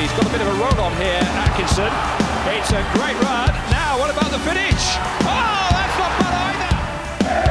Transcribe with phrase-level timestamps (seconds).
[0.00, 1.92] He's got a bit of a run on here, Atkinson.
[2.56, 3.52] It's a great run.
[3.70, 4.96] Now, what about the finish?
[5.28, 6.56] Oh, that's not bad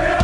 [0.10, 0.19] either.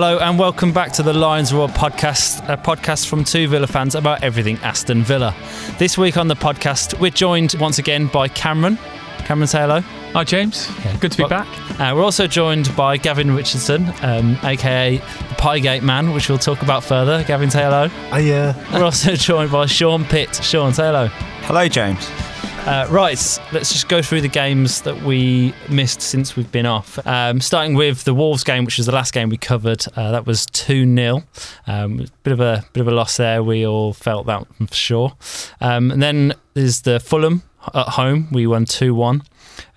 [0.00, 3.96] Hello and welcome back to the Lions Roar podcast, a podcast from two Villa fans
[3.96, 5.34] about everything Aston Villa.
[5.78, 8.78] This week on the podcast, we're joined once again by Cameron.
[9.24, 9.80] Cameron, say hello.
[9.80, 10.70] Hi, James.
[11.00, 11.48] Good to be Well- back.
[11.80, 16.62] Uh, we're also joined by Gavin Richardson, um, aka the Piegate Man, which we'll talk
[16.62, 17.24] about further.
[17.24, 17.90] Gavin, say hello.
[18.12, 20.32] I, uh, We're also joined by Shawn Pitt.
[20.44, 21.08] Shawn, say hello.
[21.42, 22.08] Hello, James.
[22.68, 26.98] Uh, right, let's just go through the games that we missed since we've been off.
[27.06, 29.86] Um, starting with the Wolves game, which was the last game we covered.
[29.96, 31.22] Uh, that was two 0
[31.66, 33.42] um, Bit of a bit of a loss there.
[33.42, 35.16] We all felt that for sure.
[35.62, 38.28] Um, and then there's the Fulham at home.
[38.32, 39.22] We won two one.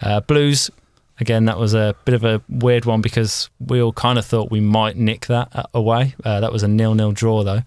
[0.01, 0.69] Uh, Blues.
[1.17, 4.51] Again, that was a bit of a weird one because we all kind of thought
[4.51, 6.15] we might nick that uh, away.
[6.25, 7.61] Uh, that was a nil-nil draw though.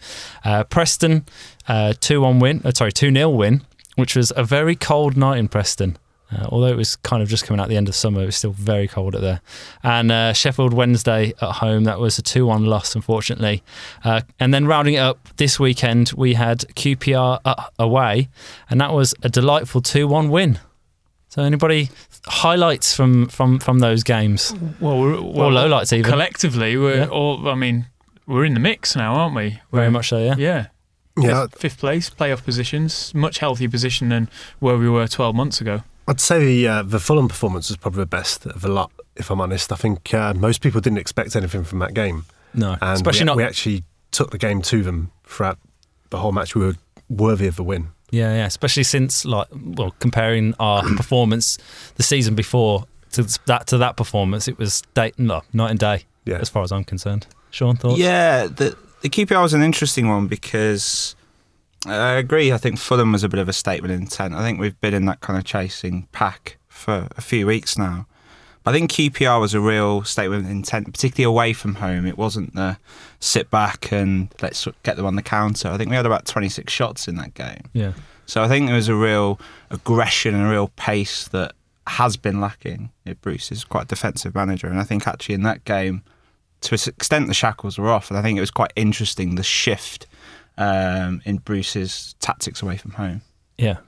[0.44, 1.24] Uh, Preston,
[1.66, 2.60] uh, two-one win.
[2.62, 3.62] Uh, sorry, two-nil win
[3.96, 5.96] which was a very cold night in Preston.
[6.32, 8.34] Uh, although it was kind of just coming out the end of summer, it was
[8.36, 9.40] still very cold out there.
[9.82, 13.62] And uh, Sheffield Wednesday at home, that was a 2 1 loss, unfortunately.
[14.02, 17.40] Uh, and then rounding it up this weekend, we had QPR
[17.78, 18.28] away,
[18.70, 20.58] and that was a delightful 2 1 win.
[21.28, 21.90] So, anybody
[22.26, 24.54] highlights from, from, from those games?
[24.80, 26.10] Well, we're, Or lowlights, even?
[26.10, 27.06] collectively, we're Yeah.
[27.08, 27.48] all.
[27.48, 27.86] I mean,
[28.26, 29.50] we're in the mix now, aren't we?
[29.50, 30.36] Very We're- much so, yeah.
[30.38, 30.66] Yeah.
[31.16, 35.60] Yeah, Fifth, fifth place, playoff positions, much healthier position than where we were 12 months
[35.60, 35.82] ago.
[36.08, 38.90] I'd say uh, the Fulham performance was probably the best of a lot.
[39.16, 42.72] If I'm honest, I think uh, most people didn't expect anything from that game, No,
[42.72, 43.36] and especially we, not.
[43.36, 45.58] we actually took the game to them throughout
[46.10, 46.54] the whole match.
[46.54, 46.74] We were
[47.08, 47.88] worthy of the win.
[48.10, 51.58] Yeah, yeah, especially since like well, comparing our performance
[51.94, 56.04] the season before to that to that performance, it was day no night and day
[56.26, 57.26] Yeah, as far as I'm concerned.
[57.50, 57.98] Shawn, thoughts?
[57.98, 61.14] Yeah, the the QPR was an interesting one because
[61.84, 62.50] I agree.
[62.52, 64.32] I think Fulham was a bit of a statement of intent.
[64.32, 68.06] I think we've been in that kind of chasing pack for a few weeks now.
[68.62, 72.06] But I think QPR was a real statement of intent, particularly away from home.
[72.06, 72.78] It wasn't the
[73.20, 75.68] sit back and let's get them on the counter.
[75.68, 77.60] I think we had about 26 shots in that game.
[77.74, 77.92] yeah,
[78.24, 79.38] So I think there was a real
[79.70, 81.52] aggression and a real pace that
[81.88, 82.90] has been lacking.
[83.20, 86.02] Bruce is quite a defensive manager, and I think actually in that game,
[86.64, 89.42] to an extent, the shackles were off, and I think it was quite interesting the
[89.42, 90.06] shift
[90.58, 93.22] um, in Bruce's tactics away from home.
[93.58, 93.78] yeah.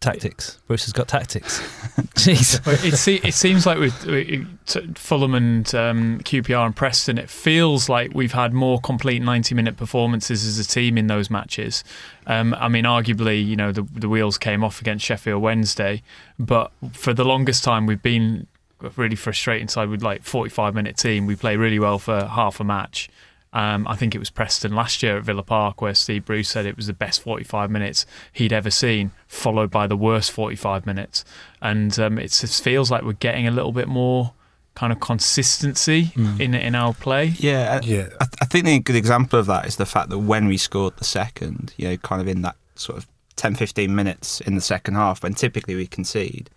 [0.00, 0.58] Tactics.
[0.66, 1.60] Bruce has got tactics.
[2.16, 2.58] Jeez.
[2.84, 7.88] It, se- it seems like with with Fulham and um, QPR and Preston, it feels
[7.88, 11.84] like we've had more complete 90 minute performances as a team in those matches.
[12.26, 16.02] Um, I mean, arguably, you know, the, the wheels came off against Sheffield Wednesday,
[16.36, 18.51] but for the longest time, we've been a
[18.90, 21.26] really frustrating side with like 45 minute team.
[21.26, 23.08] We play really well for half a match.
[23.54, 26.64] Um, I think it was Preston last year at Villa Park where Steve Bruce said
[26.64, 31.24] it was the best 45 minutes he'd ever seen, followed by the worst 45 minutes.
[31.60, 34.32] And um, it just feels like we're getting a little bit more
[34.74, 37.34] kind of consistency in in our play.
[37.36, 38.08] Yeah, yeah.
[38.20, 40.96] I, I think the good example of that is the fact that when we scored
[40.96, 43.06] the second, you know, kind of in that sort of
[43.36, 46.48] 10, 15 minutes in the second half, when typically we concede,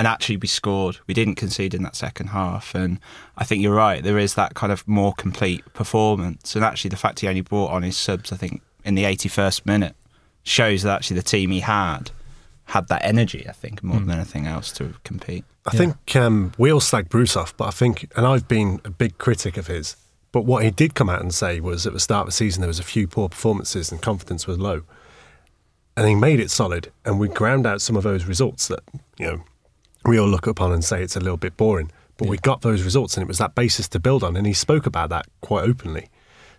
[0.00, 0.96] and actually we scored.
[1.06, 2.98] We didn't concede in that second half, and
[3.36, 4.02] I think you're right.
[4.02, 7.70] There is that kind of more complete performance, and actually the fact he only brought
[7.70, 9.94] on his subs, I think, in the 81st minute,
[10.42, 12.12] shows that actually the team he had
[12.64, 13.46] had that energy.
[13.46, 15.44] I think more than anything else to compete.
[15.66, 18.90] I think um, we all slag Bruce off, but I think, and I've been a
[18.90, 19.96] big critic of his.
[20.32, 22.62] But what he did come out and say was at the start of the season
[22.62, 24.80] there was a few poor performances and confidence was low,
[25.94, 26.90] and he made it solid.
[27.04, 28.80] And we ground out some of those results that
[29.18, 29.44] you know
[30.04, 31.90] we all look upon and say it's a little bit boring.
[32.16, 34.36] But we got those results, and it was that basis to build on.
[34.36, 36.08] And he spoke about that quite openly.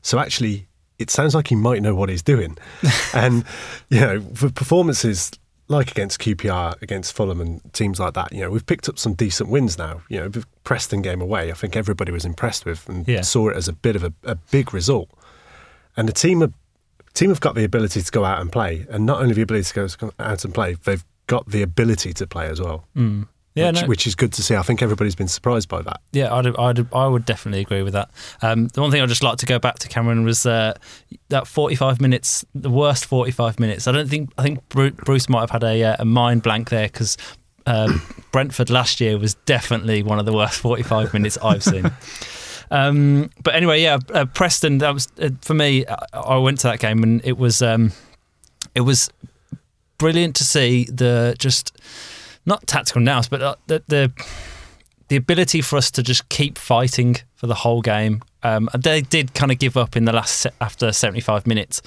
[0.02, 2.58] So actually, it sounds like he might know what he's doing.
[3.14, 3.44] and
[3.90, 5.32] you know, for performances
[5.68, 9.14] like against QPR, against Fulham, and teams like that, you know, we've picked up some
[9.14, 10.02] decent wins now.
[10.10, 13.22] You know, the Preston game away, I think everybody was impressed with and Yeah.
[13.22, 15.10] saw it as a bit of a, a big result.
[15.96, 16.54] And the team have
[17.14, 19.66] team have got the ability to go out and play, and not only the ability
[19.66, 22.86] to go out and play, they've got the ability to play as well.
[22.96, 23.28] Mm.
[23.54, 24.56] Yeah, which, no, which is good to see.
[24.56, 26.00] I think everybody's been surprised by that.
[26.14, 28.10] yeah, I'd, I'd, I would definitely agree with that.
[28.42, 30.74] Um, the one thing I'd just like to go back to Cameron was uh,
[31.30, 33.88] that 45 minutes, the worst 45 minutes.
[33.88, 36.88] I don't think I think Bruce might have had a, uh, a mind blank there
[36.88, 37.18] because
[37.66, 38.02] um,
[38.32, 41.92] Brentford last year was definitely one of the worst 45 minutes I've seen.
[42.74, 44.78] Um, but anyway, yeah, uh, Preston.
[44.78, 45.86] That was uh, for me.
[45.86, 47.92] I, I went to that game and it was um,
[48.74, 49.10] it was
[49.98, 51.78] brilliant to see the just
[52.46, 54.12] not tactical nous, but uh, the, the
[55.12, 58.22] the ability for us to just keep fighting for the whole game.
[58.44, 61.82] Um, they did kind of give up in the last se- after 75 minutes,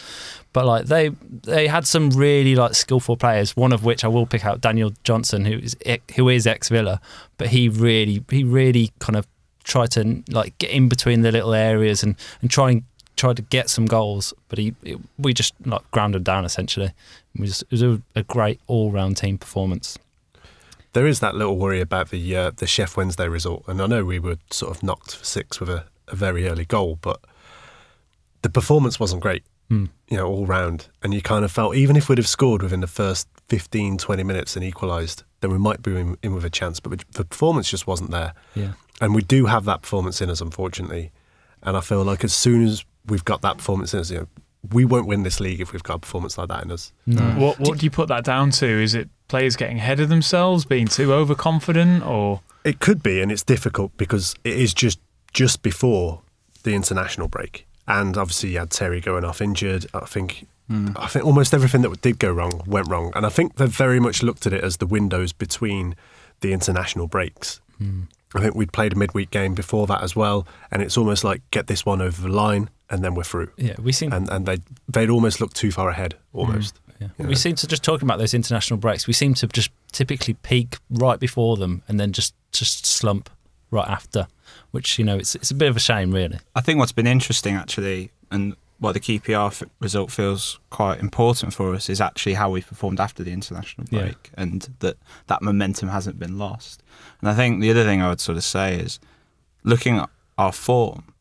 [0.52, 1.08] but like they
[1.42, 3.56] they had some really like skillful players.
[3.56, 5.74] One of which I will pick out Daniel Johnson, who is
[6.16, 7.00] who is ex Villa,
[7.38, 9.26] but he really he really kind of
[9.64, 12.82] tried to like get in between the little areas and and try and
[13.16, 14.34] try to get some goals.
[14.48, 16.92] But he it, we just like ground him down essentially.
[17.34, 19.98] It was, it was a, a great all round team performance.
[20.94, 24.04] There is that little worry about the uh, the Sheff Wednesday result, and I know
[24.04, 27.20] we were sort of knocked for six with a, a very early goal, but
[28.42, 29.86] the performance wasn't great, Hmm.
[30.08, 30.88] you know, all round.
[31.02, 34.22] And you kind of felt even if we'd have scored within the first 15, 20
[34.22, 36.80] minutes and equalised, then we might be in, in with a chance.
[36.80, 38.72] But the performance just wasn't there, Yeah.
[39.00, 41.10] and we do have that performance in us, unfortunately.
[41.62, 44.26] And I feel like as soon as we've got that performance in us, you know,
[44.72, 46.92] we won't win this league if we've got a performance like that in us.
[47.06, 47.22] No.
[47.32, 48.66] What what do you put that down to?
[48.66, 53.30] Is it players getting ahead of themselves, being too overconfident, or It could be, and
[53.30, 54.98] it's difficult because it is just
[55.32, 56.22] just before
[56.62, 59.86] the international break, and obviously you had Terry going off injured.
[59.94, 60.88] I think hmm.
[60.96, 64.00] I think almost everything that did go wrong went wrong, and I think they've very
[64.00, 65.96] much looked at it as the windows between
[66.40, 67.60] the international breaks.
[67.78, 68.02] Hmm.
[68.36, 71.40] I think we'd played a midweek game before that as well, and it's almost like
[71.52, 73.52] get this one over the line, and then we're through.
[73.56, 76.38] Yeah, we seem And and they they'd almost looked too far ahead, hmm.
[76.38, 76.80] almost.
[77.00, 77.08] Yeah.
[77.18, 77.26] Yeah.
[77.26, 79.06] We seem to just talking about those international breaks.
[79.06, 83.30] We seem to just typically peak right before them and then just just slump
[83.70, 84.26] right after,
[84.70, 86.38] which you know it's it's a bit of a shame, really.
[86.54, 91.54] I think what's been interesting actually, and what the QPR f- result feels quite important
[91.54, 94.02] for us, is actually how we performed after the international Yeah.
[94.02, 94.96] break, and that
[95.26, 96.82] that momentum hasn't been lost.
[97.20, 98.98] And I think the other thing I would sort of say is,
[99.64, 101.13] looking at our form,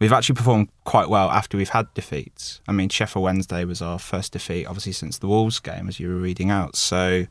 [0.00, 2.60] we've actually performed quite well after we've had defeats.
[2.66, 6.08] I mean, Sheffield Wednesday was our first defeat, obviously since the Wolves game, as you
[6.08, 6.76] were reading out.
[6.76, 7.26] So.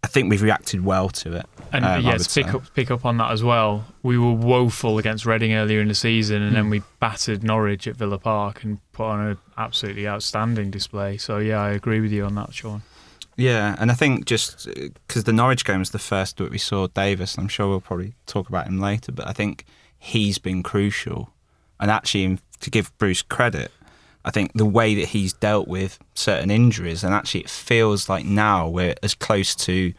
[0.00, 1.46] I think we've reacted well to it.
[1.72, 2.52] and um, yes, pick say.
[2.52, 3.84] up pick up on that as well.
[4.04, 7.96] We were woeful against Reading earlier in the season, and then we battered Norwich at
[7.96, 11.16] Villa Park and put on an absolutely outstanding display.
[11.16, 12.82] So yeah, I agree with you on that, Shawn.
[13.36, 14.68] Yeah, and I think just
[15.06, 17.80] because the Norwich game was the first that we saw Davis, and I'm sure we'll
[17.80, 19.64] probably talk about him later, but I think
[19.98, 21.32] he's been crucial.
[21.80, 23.70] And actually, to give Bruce credit,
[24.24, 28.24] I think the way that he's dealt with certain injuries, and actually it feels like
[28.24, 29.92] now we're as close to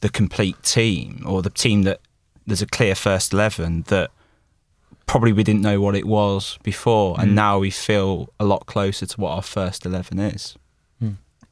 [0.00, 2.00] the complete team or the team that
[2.46, 4.10] there's a clear first 11 that
[5.06, 7.34] probably we didn't know what it was before, and Mm.
[7.34, 10.56] now we feel a lot closer to what our first 11 is.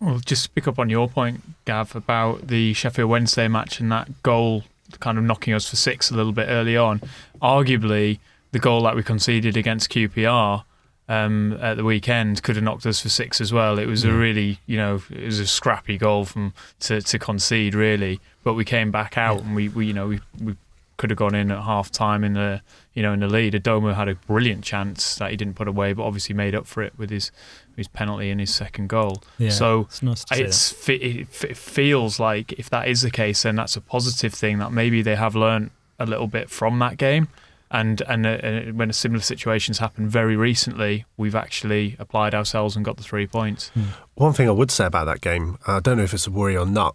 [0.01, 3.91] Well, just to pick up on your point, Gav, about the Sheffield Wednesday match and
[3.93, 4.65] that goal
[5.01, 7.01] kind of knocking us for six a little bit early on.
[7.41, 8.19] Arguably,
[8.55, 10.63] the goal that we conceded against QPR
[11.09, 13.81] um, at the weekend could have knocked us for six as well.
[13.81, 17.75] It was a really, you know, it was a scrappy goal from to, to concede
[17.75, 20.55] really, but we came back out and we, we, you know, we, we
[20.99, 22.63] could have gone in at half time in the,
[22.95, 23.55] you know, in the lead.
[23.55, 26.81] Adomah had a brilliant chance that he didn't put away, but obviously made up for
[26.85, 27.33] it with his
[27.77, 29.21] his penalty and his second goal.
[29.37, 33.57] Yeah, So it's nice it's it it feels like if that is the case, then
[33.57, 37.27] that's a positive thing that maybe they have learned a little bit from that game.
[37.75, 42.85] And and, uh, and when similar situations happen very recently, we've actually applied ourselves and
[42.85, 43.73] got the three points.
[44.15, 46.57] One thing I would say about that game, I don't know if it's a worry
[46.57, 46.95] or not.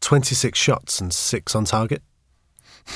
[0.00, 2.02] Twenty six shots and six on target.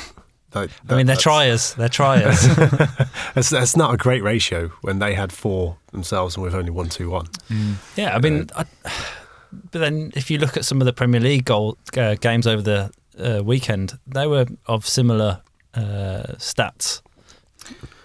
[0.55, 1.75] Like, I mean, they're that's- triers.
[1.75, 2.47] They're triers.
[3.35, 6.89] That's, that's not a great ratio when they had four themselves and we've only won
[6.89, 7.27] two one.
[7.97, 8.65] yeah, I mean, I,
[9.53, 12.63] but then if you look at some of the Premier League goal uh, games over
[12.63, 15.41] the uh, weekend, they were of similar
[15.77, 17.03] uh, stats.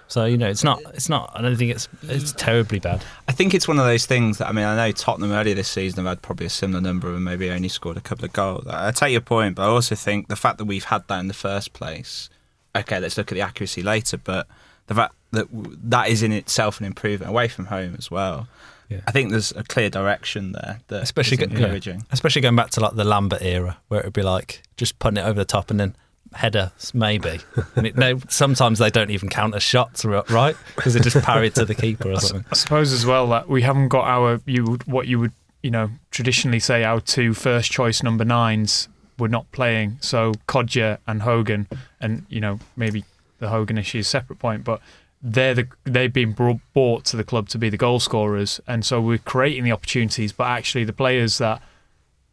[0.08, 0.82] So you know, it's not.
[0.96, 1.32] It's not.
[1.36, 1.88] I don't think it's.
[2.04, 3.04] It's terribly bad.
[3.28, 5.68] I think it's one of those things that I mean I know Tottenham earlier this
[5.68, 8.66] season have had probably a similar number and maybe only scored a couple of goals.
[8.68, 11.28] I take your point, but I also think the fact that we've had that in
[11.28, 12.30] the first place.
[12.76, 14.48] Okay, let's look at the accuracy later, but
[14.88, 18.48] the fact that that is in itself an improvement away from home as well.
[18.90, 19.02] Yeah.
[19.06, 22.00] I think there's a clear direction there that Especially go- yeah.
[22.12, 25.28] Especially going back to like the Lambert era, where it'd be like just putting it
[25.28, 25.96] over the top and then
[26.34, 27.40] header maybe.
[27.76, 30.56] and it, they, sometimes they don't even count as shots, right?
[30.76, 32.46] Because they're just parried to the keeper or something.
[32.52, 35.32] I suppose as well that we haven't got our you what you would
[35.64, 39.98] you know traditionally say our two first choice number nines were not playing.
[40.02, 41.68] So Kodjia and Hogan,
[42.00, 43.04] and you know maybe
[43.40, 44.82] the Hogan issue is a separate point, but
[45.22, 48.86] they're the they've been brought, bought to the club to be the goal scorers, and
[48.86, 50.32] so we're creating the opportunities.
[50.32, 51.62] But actually, the players that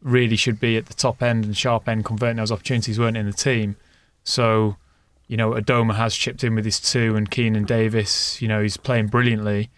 [0.02, 3.26] really should be at the top end and sharp end converting those opportunities weren't in
[3.26, 3.76] the team.
[4.26, 4.76] So
[5.28, 8.76] you know, Adomah has chipped in with his two, and Keinan Davis, you know, he's
[8.76, 9.70] playing brilliantly.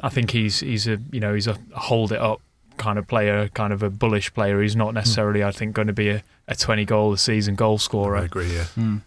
[0.00, 2.40] I think he's he's a you know he's a hold it up
[2.76, 4.60] kind of player, kind of a bullish player.
[4.60, 7.78] He's not necessarily, I think, going to be a, a 20 goal a season goal
[7.78, 8.16] scorer.
[8.16, 8.52] I agree.
[8.52, 8.64] Yeah.
[8.64, 8.98] Hmm.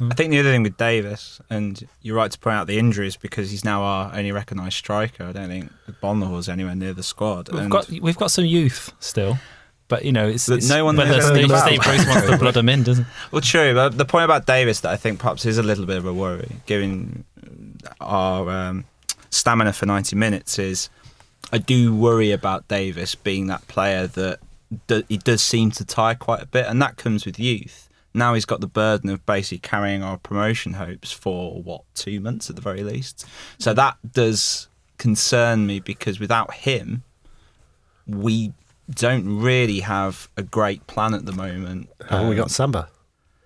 [0.00, 3.16] I think the other thing with Davis, and you're right to point out the injuries
[3.16, 5.24] because he's now our only recognised striker.
[5.24, 7.50] I don't think Bonner was anywhere near the squad.
[7.50, 9.38] We've and got we've got some youth still,
[9.88, 11.50] but you know it's, it's no one knows Steve.
[11.58, 13.06] Steve Bruce wants to blood him in, doesn't?
[13.30, 13.74] well, true.
[13.74, 16.12] But the point about Davis that I think perhaps is a little bit of a
[16.12, 17.24] worry, given
[18.00, 18.84] our um,
[19.30, 20.88] stamina for 90 minutes, is
[21.52, 24.40] I do worry about Davis being that player that
[24.88, 27.88] do, he does seem to tire quite a bit, and that comes with youth.
[28.14, 32.48] Now he's got the burden of basically carrying our promotion hopes for what two months
[32.48, 33.26] at the very least.
[33.58, 37.02] So that does concern me because without him,
[38.06, 38.52] we
[38.90, 41.88] don't really have a great plan at the moment.
[42.08, 42.88] Haven't we Um, got Samba?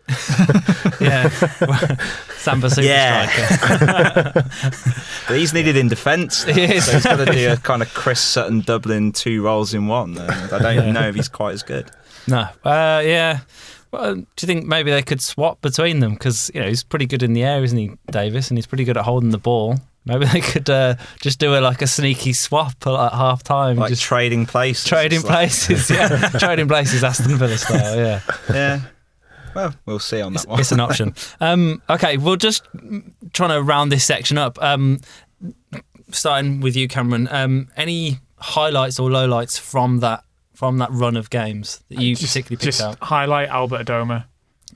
[1.01, 1.29] Yeah,
[2.37, 3.29] Samba super Yeah.
[3.29, 4.33] striker.
[5.29, 6.47] But he's needed in defence.
[6.47, 6.85] now, He is.
[6.87, 10.19] So he's got to do a kind of Chris Sutton Dublin two roles in one.
[10.19, 10.93] And I don't Yeah.
[10.93, 11.91] know if he's quite as good.
[12.27, 13.41] No, uh, yeah.
[13.93, 16.13] Well, do you think maybe they could swap between them?
[16.15, 18.49] Because you know he's pretty good in the air, isn't he, Davis?
[18.51, 19.79] And he's pretty good at holding the ball.
[20.07, 23.77] Maybe they could uh, just do a like a sneaky swap at like, half time,
[23.77, 24.85] Like just trading places.
[24.85, 25.91] trading It's like- places.
[25.91, 27.97] Yeah, trading places, Aston Villa style.
[27.97, 28.21] Yeah.
[28.53, 28.81] Yeah.
[29.55, 30.61] Well, we'll see on that it's, one.
[30.61, 31.15] it's an option.
[31.41, 34.63] Um, okay, we'll just mm, trying to round this section up.
[34.63, 35.01] Um,
[36.13, 37.29] starting with you, Cameron.
[37.31, 42.33] Um, any highlights or lowlights from that from that run of games that you just,
[42.33, 42.99] particularly picked just out?
[43.03, 44.25] highlight Albert Adomah.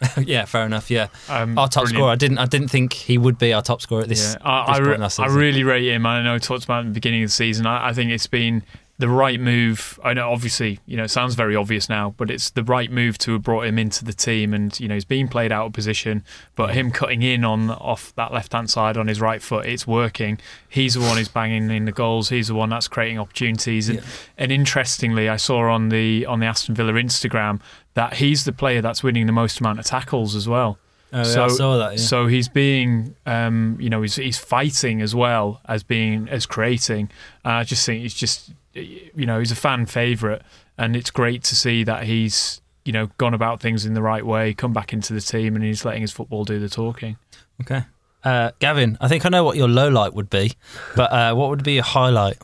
[0.25, 0.91] yeah, fair enough.
[0.91, 1.97] Yeah, Um, our top brilliant.
[1.99, 2.11] scorer.
[2.13, 2.39] I didn't.
[2.39, 4.35] I didn't think he would be our top scorer at this.
[4.35, 6.07] Yeah, I, this I, re- I really rate him.
[6.07, 7.67] I know I talked about it at the beginning of the season.
[7.67, 8.63] I, I think it's been
[8.99, 9.99] the right move.
[10.05, 13.19] I know, obviously, you know, it sounds very obvious now, but it's the right move
[13.19, 14.55] to have brought him into the team.
[14.55, 16.23] And you know, he's being played out of position,
[16.55, 19.85] but him cutting in on off that left hand side on his right foot, it's
[19.87, 20.39] working.
[20.69, 22.29] He's the one who's banging in the goals.
[22.29, 23.89] He's the one that's creating opportunities.
[23.89, 24.05] And, Yeah.
[24.39, 27.61] and interestingly, I saw on the on the Aston Villa Instagram
[27.95, 30.79] that he's the player that's winning the most amount of tackles as well.
[31.13, 31.93] Oh, yeah, So- I saw that.
[31.93, 31.99] Yeah.
[31.99, 37.09] So he's being, um, you know, he's, he's fighting as well as being as creating.
[37.45, 40.43] And I just think he's just, you know, he's a fan favourite,
[40.77, 44.25] and it's great to see that he's, you know, gone about things in the right
[44.27, 47.17] way, come back into the team, and he's letting his football do the talking.
[47.63, 47.85] okay.
[48.25, 50.53] Uh, Gavin, I think I know what your low light would be,
[50.97, 52.39] but uh, what would be a highlight?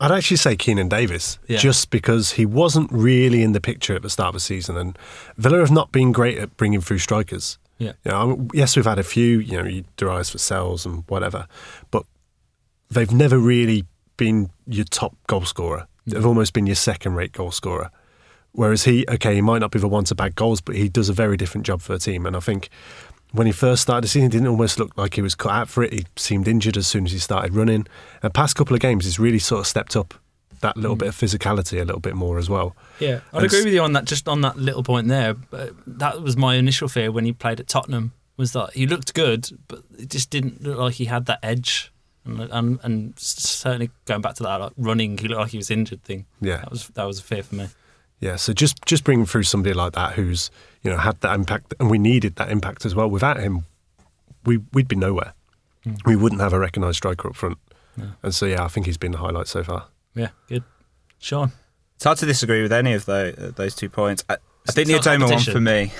[0.00, 1.58] I'd actually say Keinan Davis, Yeah.
[1.58, 4.98] just because he wasn't really in the picture at the start of the season, and
[5.36, 7.58] Villa have not been great at bringing through strikers.
[7.76, 7.92] Yeah.
[8.04, 11.46] You know, yes, we've had a few, you know, Darius Vassells and whatever,
[11.90, 12.04] but
[12.90, 13.84] they've never really
[14.16, 15.86] been your top goal scorer.
[16.06, 17.90] They've almost been your second-rate goal scorer.
[18.52, 21.08] Whereas he, okay, he might not be the one to bag goals, but he does
[21.08, 22.24] a very different job for the team.
[22.24, 22.70] And I think
[23.32, 25.68] when he first started the season, he didn't almost look like he was cut out
[25.68, 25.92] for it.
[25.92, 27.86] He seemed injured as soon as he started running.
[28.22, 30.14] And past couple of games, he's really sort of stepped up
[30.62, 31.00] that little mm.
[31.00, 32.74] bit of physicality a little bit more as well.
[32.98, 34.06] Yeah, I'd And agree with you on that.
[34.06, 37.60] Just on that little point there, but that was my initial fear when he played
[37.60, 38.12] at Tottenham.
[38.38, 41.92] Was that he looked good, but it just didn't look like he had that edge.
[42.26, 45.70] And, and, and certainly going back to that like running, he looked like he was
[45.70, 46.26] injured thing.
[46.40, 46.58] Yeah.
[46.58, 47.68] That was that was a fear for me.
[48.20, 50.50] Yeah, so just just bringing through somebody like that who's
[50.82, 53.08] you know had that impact, and we needed that impact as well.
[53.08, 53.66] Without him,
[54.44, 55.34] we we'd be nowhere.
[55.84, 55.98] Mm.
[56.06, 57.58] We wouldn't have a recognised striker up front.
[58.22, 59.86] And so yeah, I think he's been the highlight so far.
[60.14, 60.64] Yeah, good.
[61.18, 61.52] Shawn,
[61.94, 64.22] It's hard to disagree with any of those, those two points.
[64.28, 64.36] I,
[64.68, 65.92] I think the It's not Adomah one for me.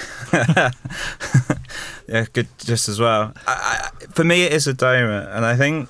[2.09, 3.33] yeah, good just as well.
[3.47, 5.88] I, I, for me, it is a Adomah, and I think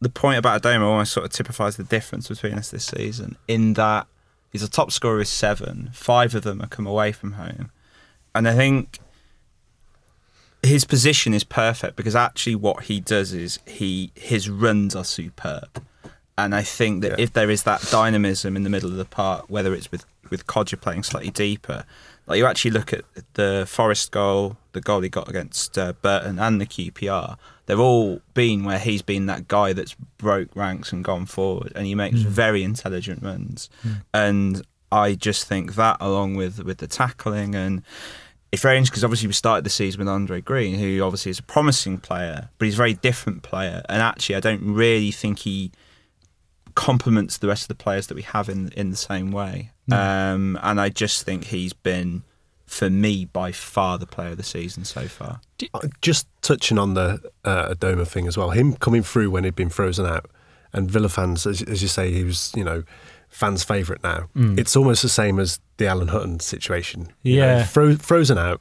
[0.00, 3.36] the point about Adomah almost sort of typifies the difference between us this season.
[3.48, 4.06] In that
[4.50, 7.70] he's a top scorer with seven, five of them have come away from home,
[8.34, 8.98] and I think
[10.62, 15.82] his position is perfect because actually what he does is he his runs are superb.
[16.36, 17.24] And I think that Yeah.
[17.24, 20.46] if there is that dynamism in the middle of the park, whether it's with with
[20.46, 21.84] Kodjia playing slightly deeper,
[22.26, 23.04] like you actually look at
[23.34, 27.36] the Forest goal, the goal he got against uh, Burton, and the QPR,
[27.70, 31.86] they've all been where he's been that guy that's broke ranks and gone forward, and
[31.86, 32.26] he makes mm.
[32.26, 33.70] very intelligent runs.
[33.86, 34.02] Mm.
[34.12, 37.82] And I just think that, along with with the tackling and
[38.52, 41.38] it's very interesting because obviously we started the season with Andre Green, who obviously is
[41.38, 43.82] a promising player, but he's a very different player.
[43.88, 45.70] And actually, I don't really think he
[46.74, 49.70] complements the rest of the players that we have in in the same way.
[49.88, 49.94] Mm.
[49.94, 52.24] Um, and I just think he's been,
[52.70, 55.40] for me, by far the player of the season so far.
[55.74, 59.56] Uh, Just touching on the uh, Adomah thing as well, him coming through when he'd
[59.56, 60.30] been frozen out,
[60.72, 62.84] and Villa fans, as, as you say, he was you know
[63.28, 64.28] fans' favourite now.
[64.34, 67.12] It's almost the same as the Alan Hutton situation.
[67.24, 67.64] You know, Yeah.
[67.64, 68.60] fro- frozen out,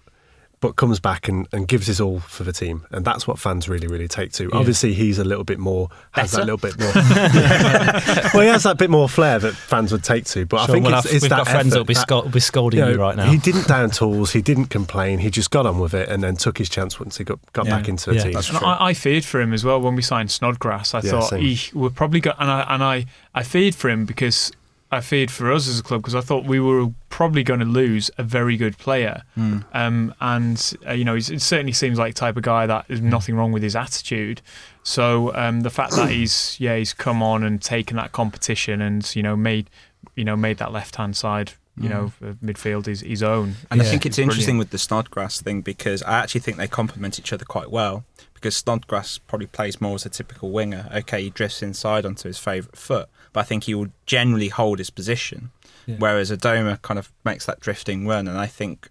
[0.61, 3.69] but comes back and, and gives his all for the team, and that's what fans
[3.69, 4.51] really, really take to.
[4.51, 6.45] Obviously, he's a little bit more has Better?
[6.45, 6.91] that little bit more.
[8.33, 10.45] well, he has that bit more flair that fans would take to.
[10.45, 12.01] But I think we'll it's, have- it's we've that got friends effort, that'll be, that-
[12.01, 13.31] scold, be scolding you you, right now.
[13.31, 14.31] He didn't down tools.
[14.33, 15.19] He didn't complain.
[15.19, 17.65] He just got on with it and then took his chance once he got, got
[17.65, 17.77] Yeah.
[17.77, 18.23] back into the Yeah.
[18.23, 18.33] team.
[18.33, 18.67] That's And true.
[18.67, 20.93] I, I feared for him as well when we signed Snodgrass.
[20.93, 21.41] I Yeah, thought same.
[21.41, 24.51] he would probably go, and I and I I feared for him because
[24.91, 27.65] I feared for us as a club because I thought we were probably going to
[27.65, 29.23] lose a very good player.
[29.35, 29.59] Hmm.
[29.73, 32.85] Um, and uh, you know, he's, it certainly seems like the type of guy that
[32.87, 34.41] there's nothing wrong with his attitude.
[34.83, 39.15] So um, the fact that he's yeah he's come on and taken that competition and
[39.15, 39.69] you know made
[40.15, 43.55] you know made that left hand side you know uh, midfield his, his own.
[43.71, 44.33] And I think it's Brilliant.
[44.33, 48.05] interesting with the Snodgrass thing because I actually think they complement each other quite well.
[48.33, 50.89] Because Snodgrass probably plays more as a typical winger.
[50.93, 54.79] Okay, he drifts inside onto his favourite foot, but I think he will generally hold
[54.79, 55.51] his position.
[55.85, 55.95] Yeah.
[55.99, 58.89] Whereas Adomah kind of makes that drifting run, and I think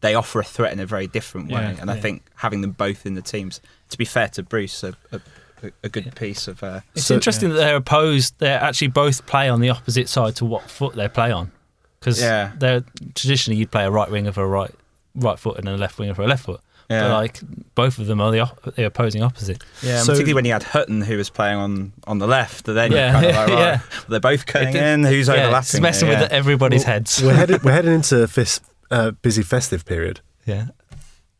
[0.00, 1.60] they offer a threat in a very different way.
[1.62, 2.00] Yeah, and I yeah.
[2.00, 5.20] think having them both in the teams, to be fair to Bruce, a, a,
[5.84, 6.62] a good piece of.
[6.62, 8.38] Uh, It's So- interesting that they're opposed.
[8.38, 11.52] They actually both play on the opposite side to what foot they play on,
[12.00, 12.52] because Yeah.
[12.58, 12.82] they're
[13.14, 14.74] traditionally you'd play a right winger for a right
[15.14, 16.60] right foot and a left winger for a left foot.
[16.90, 17.02] Yeah.
[17.04, 17.40] But like
[17.76, 19.62] both of them are the op- the opposing opposite.
[19.82, 22.66] Yeah, and So- particularly when you had Hutton who was playing on, on the left,
[22.68, 23.80] and then Yeah, you're kind of like, right, yeah.
[24.08, 25.04] they're both cutting did- in.
[25.04, 25.58] Who's yeah, overlapping?
[25.58, 26.18] it's messing here?
[26.20, 27.22] with everybody's Well, heads.
[27.22, 30.20] we're, headed, we're heading into a fis- uh, busy festive period.
[30.44, 30.66] yeah,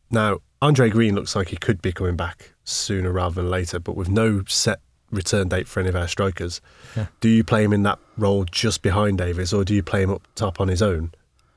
[0.09, 3.95] Now, Andre Green looks like he could be coming back sooner rather than later, but
[3.97, 4.79] with no set
[5.11, 6.61] return date for any of our strikers.
[6.95, 7.07] Yeah.
[7.19, 10.11] Do you play him in that role just behind Davis, or do you play him
[10.11, 11.11] up top on his own,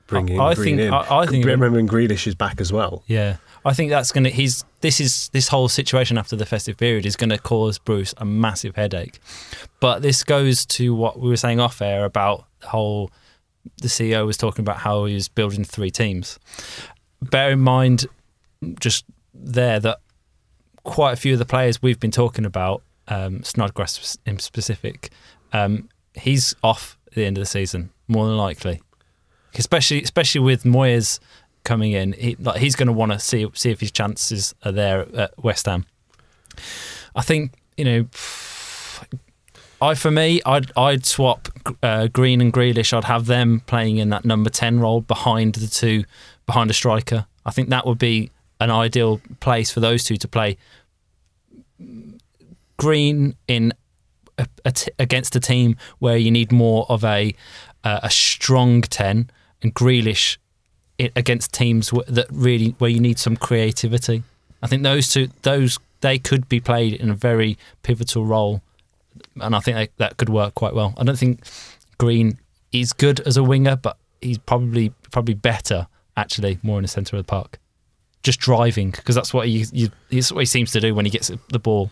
[0.09, 0.93] bringing I Green think- in?
[0.95, 3.05] I- I think- remembering Grealish is back as well.
[3.07, 3.37] yeah.
[3.65, 4.29] I think that's gonna.
[4.29, 8.15] He's this is this whole situation after the festive period is going to cause Bruce
[8.19, 9.19] a massive headache.
[9.81, 13.11] But this goes to what we were saying off air about the whole.
[13.81, 16.39] The CEO was talking about how he was building three teams.
[17.23, 18.07] Bear in mind,
[18.79, 20.01] just there that
[20.83, 25.11] quite a few of the players we've been talking about, um, Snodgrass in specific,
[25.55, 28.83] um, he's off at the end of the season, more than likely.
[29.55, 31.21] Especially, especially with Moyes
[31.65, 34.73] coming in, he, like he's going to want to see see if his chances are
[34.73, 35.87] there at West Ham.
[37.15, 38.07] I think you know.
[39.83, 41.49] I for me, I'd I'd swap
[41.83, 42.97] uh, Green and Grealish.
[42.97, 46.05] I'd have them playing in that number ten role behind the two,
[46.47, 47.27] behind a striker.
[47.45, 50.57] I think that would be an ideal place for those two to play.
[52.77, 53.75] Green in
[54.39, 57.35] a, a t- against a team where you need more of a
[57.83, 59.29] uh, a strong ten,
[59.61, 60.39] and Grealish
[61.17, 64.23] against teams that really where you need some creativity.
[64.63, 68.63] I think those two those they could be played in a very pivotal role,
[69.41, 70.95] and I think they, that could work quite well.
[70.97, 71.41] I don't think
[71.99, 72.39] Green
[72.73, 75.87] is good as a winger, but he's probably probably better
[76.17, 77.59] actually more in the centre of the park,
[78.23, 79.65] just driving because that's what he
[80.31, 81.91] what he seems to do when he gets the ball.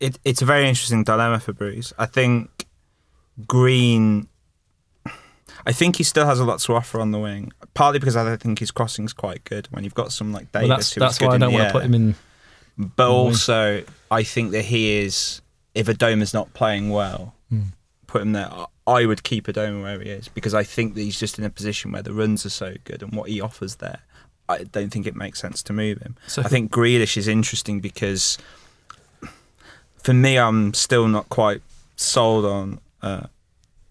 [0.00, 1.92] it, it's a very interesting dilemma for Bruce.
[1.98, 2.66] I think
[3.46, 4.28] Green.
[5.66, 7.52] I think he still has a lot to offer on the wing.
[7.74, 9.66] Partly because I think his crossing's quite good.
[9.70, 11.84] When you've got someone like Davis, Well, that's that's why I don't want to put
[11.84, 12.14] him in.
[12.76, 13.16] But wing.
[13.16, 15.40] also, I think that he is.
[15.74, 17.62] If Adomah's not playing well, Hmm.
[18.06, 18.48] put him there.
[18.52, 21.44] I- I would keep Adomah where he is because I think that he's just in
[21.44, 24.00] a position where the runs are so good and what he offers there.
[24.46, 26.16] I don't think it makes sense to move him.
[26.26, 28.36] So I think Grealish is interesting because
[30.02, 31.62] for me, I'm still not quite
[31.96, 33.28] sold on uh,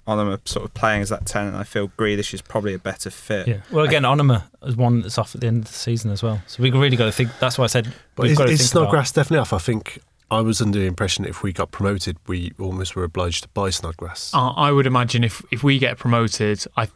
[0.05, 2.79] on him sort of playing as that ten, and I feel Grealish is probably a
[2.79, 3.47] better fit.
[3.47, 3.61] Yeah.
[3.71, 6.41] Well, again, Onomah is one that's off at the end of the season as well.
[6.47, 7.29] So we've really got to think.
[7.39, 9.53] That's why I said But we've is, got to is think about- Snodgrass definitely off?
[9.53, 13.43] I think I was under the impression if we got promoted, we almost were obliged
[13.43, 14.33] to buy Snodgrass.
[14.33, 16.89] Uh, I would imagine if if we get promoted, I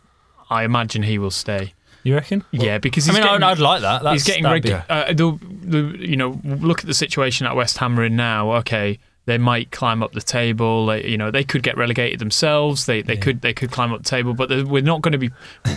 [0.50, 1.74] I imagine he will stay.
[2.04, 2.46] You reckon?
[2.52, 4.02] yeah, because I mean, getting, I'd, I'd like that.
[4.02, 7.56] That's, he's getting that'd be- uh, the, the you know look at the situation at
[7.56, 8.52] West Ham are in now.
[8.58, 10.88] Okay, they might climb up the table.
[10.88, 12.86] They, you know they could get relegated themselves.
[12.88, 13.20] They they Yeah.
[13.22, 15.30] could they could climb up the table, but we're not going to be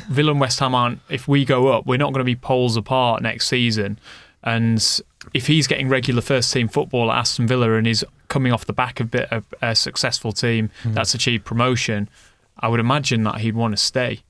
[0.09, 1.01] Villa and West Ham aren't.
[1.11, 3.99] If we go up, we're not going to be poles apart next season.
[4.43, 4.83] And
[5.35, 8.73] if he's getting regular first team football at Aston Villa and is coming off the
[8.73, 10.95] back of a, a successful team Hmm.
[10.95, 12.09] that's achieved promotion,
[12.59, 14.21] I would imagine that he'd want to stay.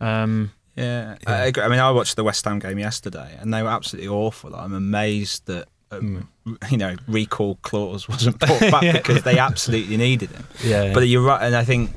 [0.00, 1.62] Um, Yeah, I, agree.
[1.62, 4.54] I mean, I watched the West Ham game yesterday, and they were absolutely awful.
[4.56, 6.28] I'm amazed that um,
[6.70, 10.44] you know recall clause wasn't brought back because they absolutely needed him.
[10.62, 10.92] Yeah.
[10.92, 11.90] But you're right, and I think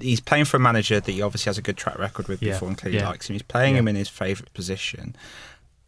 [0.00, 2.52] he's playing for a manager that he obviously has a good track record with Yeah,
[2.52, 3.08] before and clearly yeah.
[3.08, 3.34] likes him.
[3.34, 3.80] He's playing Yeah.
[3.80, 5.16] him in his favourite position.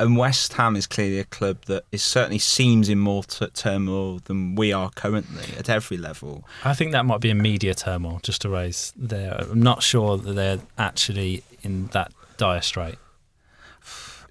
[0.00, 4.18] And West Ham is clearly a club that is certainly seems in more t- turmoil
[4.24, 6.42] than we are currently at every level.
[6.64, 9.46] I think that might be a media turmoil just to raise there.
[9.50, 12.96] I'm not sure that they're actually in that dire strait.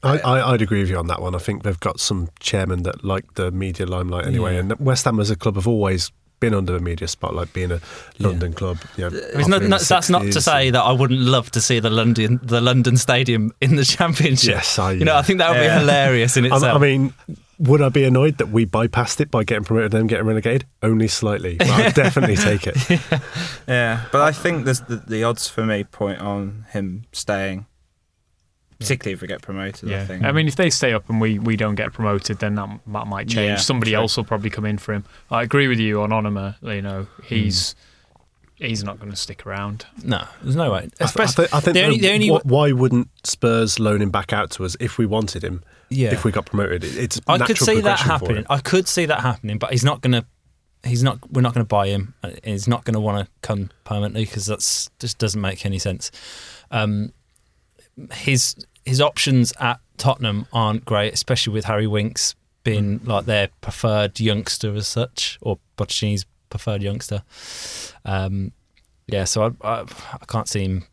[0.03, 1.35] I, uh, I, I'd agree with you on that one.
[1.35, 4.59] I think they've got some chairmen that like the media limelight anyway, Yeah.
[4.61, 7.81] and West Ham as a club have always been under the media spotlight, being a
[8.17, 8.77] London club.
[8.95, 11.81] You know, It's not, not- that's not to say that I wouldn't love to see
[11.81, 14.55] the London the London Stadium in the Championship.
[14.55, 15.75] Yes, I- you know I think that would Yeah.
[15.75, 16.77] be hilarious in I, itself.
[16.77, 17.13] I mean,
[17.57, 20.65] would I be annoyed that we bypassed it by getting promoted and then getting relegated?
[20.81, 21.57] Only slightly.
[21.57, 22.77] But I'd definitely take it.
[23.67, 27.65] Yeah, but I think the, the odds for me point on him staying,
[28.79, 29.89] particularly if we get promoted.
[29.89, 30.01] Yeah.
[30.01, 30.23] I think.
[30.23, 33.07] I mean, if they stay up and we, we don't get promoted, then that, that
[33.07, 33.49] might change.
[33.49, 33.99] Yeah, Somebody true.
[34.01, 35.03] else will probably come in for him.
[35.29, 36.55] I agree with you on Onomah.
[36.61, 37.75] You know, he's
[38.55, 39.85] he's not going to stick around.
[40.03, 40.77] no, there's no way.
[40.77, 44.01] I, th- I, Especially, I think the only, the only wh- why wouldn't Spurs loan
[44.01, 45.63] him back out to us if we wanted him?
[45.89, 48.45] yeah, If we got promoted, it's I could see that happening.
[48.49, 50.25] I could see that happening, but he's not going to.
[50.83, 51.19] He's not.
[51.31, 52.13] We're not going to buy him.
[52.43, 56.09] He's not going to want to come permanently because that's just doesn't make any sense.
[56.71, 57.11] Um,
[58.11, 64.19] his his options at Tottenham aren't great, especially with Harry Winks being like their preferred
[64.19, 67.23] youngster as such, or Pochettino's preferred youngster.
[68.05, 68.51] Um,
[69.07, 70.85] yeah, so I, I I can't see him.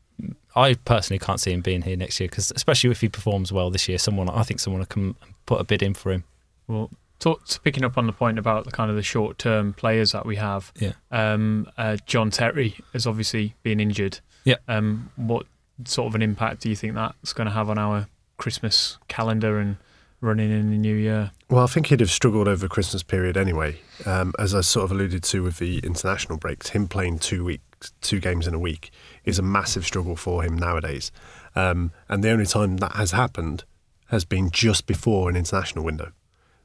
[0.55, 3.71] I personally can't see him being here next year because, especially if he performs well
[3.71, 6.25] this year, someone I think someone will come put a bid in for him.
[6.66, 10.12] Well, talk, picking up on the point about the kind of the short term players
[10.12, 10.73] that we have.
[10.77, 10.92] Yeah.
[11.11, 14.21] Um, uh, John Terry has obviously been injured.
[14.45, 14.57] Yeah.
[14.69, 15.47] Um, what
[15.85, 18.07] sort of an impact do you think that's going to have on our
[18.39, 19.77] Christmas calendar and
[20.21, 21.31] running in the new year?
[21.51, 23.79] Well, I think he'd have struggled over Christmas period anyway.
[24.05, 27.93] Um, as I sort of alluded to with the international breaks, him playing two weeks,
[28.01, 28.91] two games in a week
[29.25, 31.12] is a massive struggle for him nowadays.
[31.55, 33.65] Um, and the only time that has happened
[34.09, 36.12] has been just before an international window.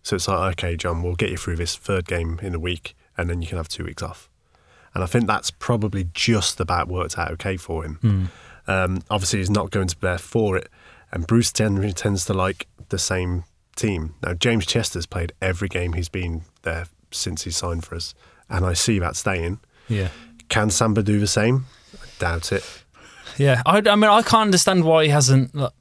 [0.03, 2.95] So it's like, okay, John, we'll get you through this third game in a week,
[3.17, 4.29] and then you can have two weeks off.
[4.93, 8.29] And I think that's probably just about worked out okay for him.
[8.71, 10.69] Um, obviously, he's not going to be there for it.
[11.11, 13.43] And Bruce tends to like the same
[13.75, 14.15] team.
[14.23, 18.13] Now, James Chester's played every game he's been there since he signed for us.
[18.49, 19.59] And I see that staying.
[19.87, 20.09] Yeah.
[20.47, 21.65] Can Samba do the same?
[21.93, 22.83] I doubt it.
[23.37, 25.71] Yeah, I, I mean, I can't understand why he hasn't like,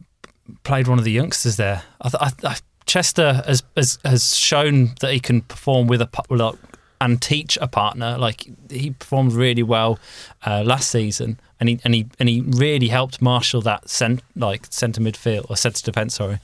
[0.63, 1.83] played one of the youngsters there.
[2.01, 6.09] I, th- I, I, Chester has, has has shown that he can perform with a
[6.31, 6.57] like,
[7.01, 8.17] and teach a partner.
[8.19, 9.99] Like he performed really well
[10.47, 14.67] uh, last season, and he and he and he really helped marshal that cent, like
[14.71, 16.15] centre midfield or centre defence.
[16.15, 16.39] Sorry,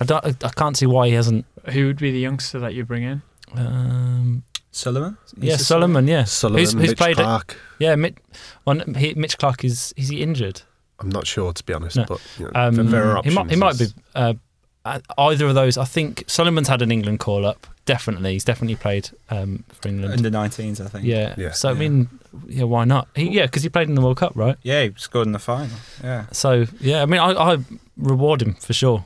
[0.00, 1.44] I don't, I can't see why he hasn't.
[1.70, 3.22] Who would be the youngster that you bring in?
[3.54, 5.16] Um, Suliman.
[5.36, 6.08] yeah, Suliman.
[6.08, 7.56] Yeah, Suliman, who's, who's Mitch played it?
[7.78, 8.16] Yeah, Mitch,
[8.64, 10.62] well, he, Mitch Clark is is he injured?
[11.00, 12.04] I'm not sure, to be honest, No.
[12.08, 13.34] but you know, Um, there- there are he options.
[13.36, 14.34] might, he might be uh,
[14.84, 15.78] either of those.
[15.78, 17.66] I think Suliman's had an England call up.
[17.84, 20.14] Definitely, he's definitely played um, for England.
[20.14, 21.04] Under 19s, I think.
[21.04, 21.34] yeah.
[21.36, 21.50] Yeah.
[21.52, 22.08] So I mean,
[22.46, 23.08] yeah, why not?
[23.14, 24.56] He, yeah, because he played in the World Cup, right?
[24.62, 25.76] Yeah, he scored in the final.
[26.02, 26.26] Yeah.
[26.32, 27.58] So yeah, I mean, I, I
[27.96, 29.04] reward him for sure.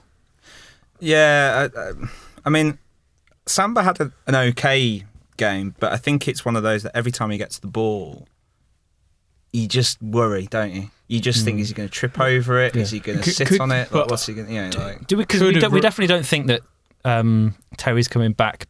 [1.01, 1.93] Yeah, I, I,
[2.47, 2.79] I mean,
[3.47, 5.05] Samba had a, an okay
[5.37, 8.27] game, but I think it's one of those that every time he gets the ball,
[9.57, 10.91] you just worry, don't you?
[11.09, 12.75] You just think, is he going to trip over it?
[12.77, 13.93] Is he going to sit could- on it?
[13.93, 15.23] Like, what's he going you know, like, Do we?
[15.23, 16.63] Because we, don't- we definitely don't think that
[17.05, 18.67] um, Terry's coming back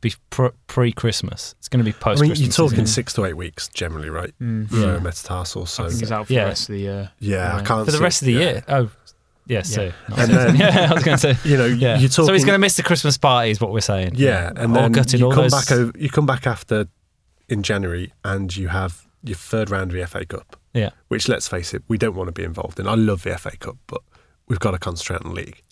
[0.67, 1.55] pre Christmas.
[1.59, 2.23] It's going to be post.
[2.23, 2.39] I post.
[2.41, 4.33] mean, you're talking six to eight weeks generally, right?
[4.41, 4.69] Mm.
[4.69, 4.97] For Yeah.
[4.97, 5.65] a metatarsal.
[5.67, 6.45] So, I think he's out for Yeah.
[6.45, 7.11] the rest of the year.
[7.19, 8.39] yeah, I can't for the see- rest of the yeah.
[8.41, 8.65] year.
[8.69, 8.91] Oh,
[9.47, 9.63] yeah.
[9.63, 9.93] So Yeah.
[10.19, 11.49] And then- yeah, I was going to say.
[11.49, 11.99] You know, Yeah.
[11.99, 12.27] you're talking.
[12.27, 14.13] so he's going to miss the Christmas party, is what we're saying.
[14.17, 16.87] Yeah, and then gutted you all come those- back over, you come back after
[17.49, 20.57] in January, and you have your third round of the FA Cup.
[20.77, 20.91] Yeah.
[21.09, 22.87] Which, let's face it, we don't want to be involved in.
[22.87, 24.03] I love the FA Cup, but
[24.47, 25.63] we've got to concentrate on the league.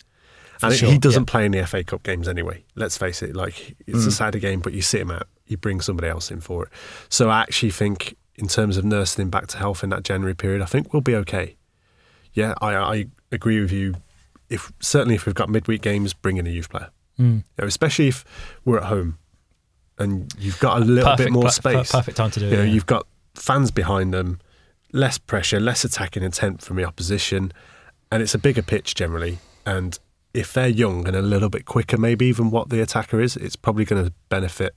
[0.61, 1.31] And sure, he doesn't yeah.
[1.31, 2.63] play in the FA Cup games anyway.
[2.75, 4.07] Let's face it, like it's Mm.
[4.07, 6.69] a sadder game, but you sit him out, you bring somebody else in for it.
[7.09, 10.33] So I actually think, in terms of nursing him back to health in that January
[10.35, 11.57] period, I think we'll be okay.
[12.33, 13.95] Yeah, I, I agree with you.
[14.49, 16.89] If certainly if we've got midweek games, bring in a youth player.
[17.19, 17.37] Mm.
[17.37, 18.25] You know, especially if
[18.65, 19.17] we're at home
[19.97, 21.91] and you've got a little bit more space.
[21.91, 22.51] Perfect time to do it.
[22.51, 22.71] You know, yeah.
[22.71, 24.39] you've got fans behind them,
[24.95, 27.51] less pressure, less attacking intent from the opposition,
[28.11, 29.39] and it's a bigger pitch generally.
[29.65, 29.97] And
[30.33, 33.55] if they're young and a little bit quicker, maybe even what the attacker is, it's
[33.55, 34.73] probably going to benefit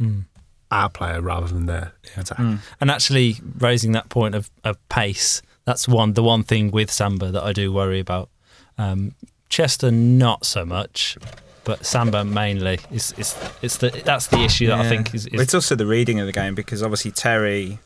[0.00, 0.24] Mm.
[0.70, 2.38] our player rather than their attack.
[2.38, 2.58] mm.
[2.80, 7.30] And actually, raising that point of, of pace, that's one the one thing with Samba
[7.32, 8.30] that I do worry about.
[8.78, 9.12] Um,
[9.50, 11.18] Chester, not so much,
[11.64, 12.78] but Samba mainly.
[12.90, 16.18] Is is it's the that's the issue that I think is, It's also the reading
[16.18, 17.78] of the game because obviously Terry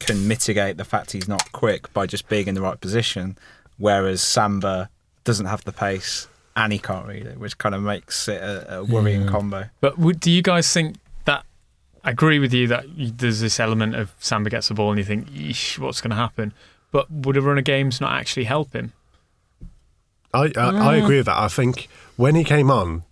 [0.00, 3.38] can mitigate the fact he's not quick by just being in the right position,
[3.78, 4.90] whereas Samba
[5.24, 8.78] doesn't have the pace and he can't read it, which kind of makes it a,
[8.78, 9.28] a worrying Yeah.
[9.28, 9.64] combo.
[9.80, 11.44] But would, do you guys think that?
[12.02, 15.04] I agree with you that there's this element of Samba gets the ball and you
[15.04, 16.52] think, Eesh, what's going to happen?
[16.90, 18.92] But would a run of games not actually help him?
[20.32, 20.50] I, I, I
[20.98, 21.02] mm.
[21.04, 21.38] agree with that.
[21.38, 23.04] I think when he came on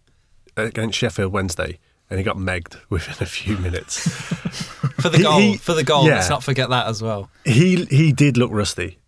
[0.56, 1.78] uh, against Sheffield Wednesday
[2.10, 3.98] and he got megged within a few minutes,
[5.00, 6.06] For the He- goal, he- for the goal.
[6.06, 6.16] yeah.
[6.16, 7.30] Let's not forget that as well.
[7.44, 8.98] he he did look rusty,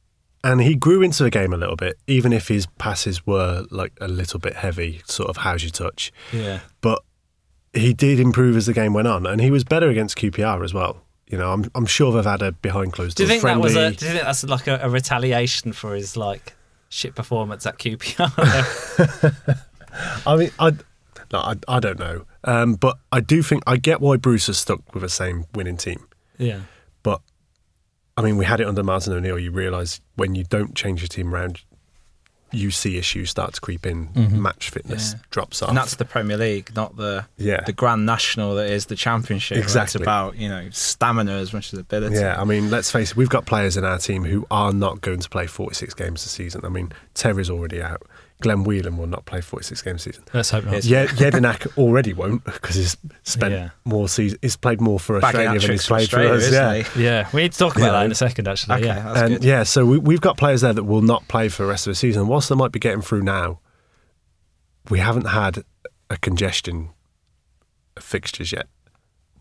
[0.44, 3.92] and he grew into the game a little bit, even if his passes were like
[4.00, 6.12] a little bit heavy, sort of how's you touch.
[6.32, 6.60] Yeah.
[6.80, 7.02] But
[7.72, 10.72] he did improve as the game went on, and he was better against QPR as
[10.74, 11.02] well.
[11.28, 13.72] You know, I'm I'm sure they've had a behind closed Do you doors think friendly.
[13.74, 13.96] that was a?
[13.98, 16.54] Do you think that's like a, a retaliation for his like
[16.88, 18.30] shit performance at QPR?
[20.26, 20.70] I mean, I,
[21.32, 24.58] no, I, I don't know, um, but I do think I get why Bruce has
[24.58, 26.06] stuck with the same winning team.
[26.38, 26.60] yeah.
[27.02, 27.20] But
[28.16, 29.38] I mean, we had it under Martin O'Neill.
[29.38, 31.62] You realise when you don't change your team around,
[32.52, 34.10] you see issues start to creep in.
[34.42, 35.20] Match fitness Yeah.
[35.30, 35.68] drops off.
[35.70, 37.60] And that's the Premier League, not the Yeah.
[37.64, 39.54] the Grand National that is the Championship.
[39.56, 40.02] where It's Exactly.
[40.02, 42.16] about you know stamina as much as ability.
[42.16, 45.00] yeah, I mean, let's face it, we've got players in our team who are not
[45.00, 46.62] going to play 46 games a season.
[46.64, 48.02] I mean, Terry's already out.
[48.40, 50.24] Glenn Whelan will not play 46 games a season.
[50.32, 50.72] Let's hope not.
[50.74, 50.86] Yes.
[50.86, 53.70] Yeah, Jedinak already won't because he's spent Yeah.
[53.84, 54.38] more season.
[54.42, 56.42] He's played more for Bagging Australia than he's for played for us.
[56.44, 56.82] isn't Yeah.
[56.82, 57.04] he?
[57.04, 57.92] Yeah, we need to talk about Yeah.
[57.92, 58.48] that in a second.
[58.48, 59.02] Actually, Okay, yeah.
[59.02, 59.44] that's and good.
[59.44, 61.90] yeah, so we, we've got players there that will not play for the rest of
[61.90, 62.26] the season.
[62.28, 63.60] Whilst they might be getting through now,
[64.88, 65.62] we haven't had
[66.08, 66.90] a congestion
[67.96, 68.66] of fixtures yet.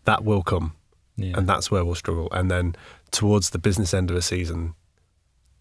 [0.04, 0.74] That will come,
[1.16, 1.36] yeah.
[1.36, 2.28] and that's where we'll struggle.
[2.32, 2.76] And then
[3.10, 4.74] towards the business end of the season,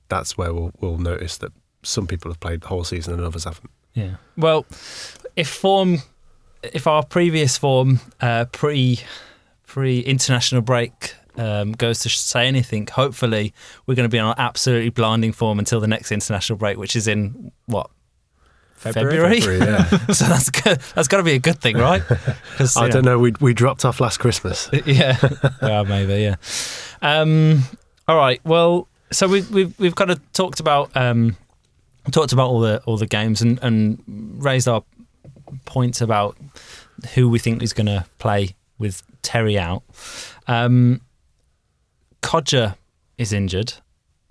[0.09, 1.51] that's where we'll, we'll notice that
[1.83, 3.69] some people have played the whole season and others haven't.
[3.93, 4.15] Yeah.
[4.37, 4.65] Well,
[5.35, 5.99] if form,
[6.63, 8.99] if our previous form uh, pre
[9.65, 13.53] pre international break um, goes to say anything, hopefully
[13.85, 17.07] we're going to be on absolutely blinding form until the next international break, which is
[17.07, 17.89] in what
[18.79, 19.39] February.
[19.39, 19.83] yeah.
[20.07, 20.79] so that's good.
[20.95, 22.01] That's got to be a good thing, right?
[22.77, 23.19] I you don't know.
[23.19, 24.69] We we dropped off last Christmas.
[24.85, 25.17] yeah,
[25.61, 26.35] yeah, maybe, yeah.
[27.01, 27.63] Um,
[28.07, 28.39] all right.
[28.45, 31.35] Well, so we've we've we've kind of talked about um,
[32.11, 34.03] talked about all the all the games and and
[34.43, 34.83] raised our
[35.65, 36.37] points about
[37.13, 39.83] who we think is going to play with Terry out.
[40.47, 41.01] Um,
[42.21, 42.75] Kodjia
[43.17, 43.73] is injured.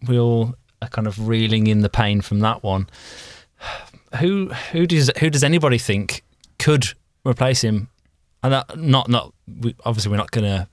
[0.07, 2.89] We all are kind of reeling in the pain from that one.
[4.21, 6.23] Who who does who does anybody think
[6.59, 6.87] could
[7.25, 7.89] replace him?
[8.43, 10.69] And that, not not we, obviously we're not going to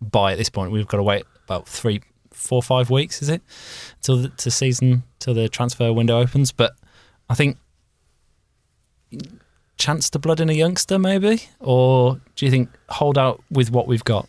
[0.00, 0.70] buy at this point.
[0.70, 2.02] We've got to wait about three,
[2.46, 3.22] four, or five weeks.
[3.22, 3.42] Is it
[4.02, 6.52] till the to season till the transfer window opens?
[6.52, 6.74] But
[7.28, 7.58] I think
[9.78, 13.86] chance to blood in a youngster maybe, or do you think hold out with what
[13.86, 14.28] we've got?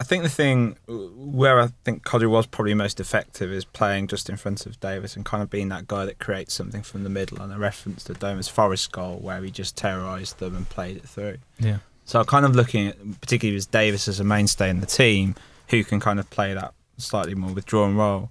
[0.00, 4.28] I think the thing where I think Kodjia was probably most effective is playing just
[4.28, 7.08] in front of Davis and kind of being that guy that creates something from the
[7.08, 7.40] middle.
[7.40, 11.08] And a reference to Domus Forest goal where he just terrorised them and played it
[11.08, 11.38] through.
[11.60, 11.78] Yeah.
[12.04, 15.36] So I'm kind of looking at, particularly with Davis as a mainstay in the team,
[15.68, 18.30] who can kind of play that slightly more withdrawn role.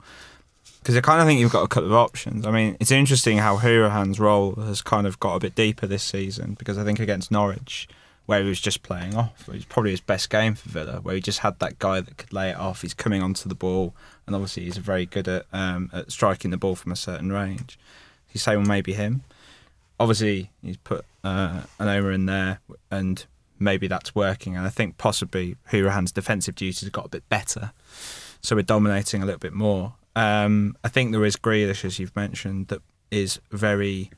[0.80, 2.46] Because I kind of think you've got a couple of options.
[2.46, 6.04] I mean, it's interesting how Hourihane's role has kind of got a bit deeper this
[6.04, 7.88] season because I think against Norwich,
[8.26, 11.16] where he was just playing off, it was probably his best game for Villa, where
[11.16, 12.82] he just had that guy that could lay it off.
[12.82, 13.94] He's coming onto the ball,
[14.26, 17.78] and obviously he's very good at, um, at striking the ball from a certain range.
[18.32, 19.24] You say, well, maybe him.
[20.00, 23.26] Obviously, he's put uh, an over in there, and
[23.60, 24.56] maybe that's working.
[24.56, 27.72] And I think possibly Hourihane's defensive duties have got a bit better,
[28.44, 29.96] so we're dominating a little bit more.
[30.16, 34.12] Um, I think there is Grealish, as you've mentioned, that is very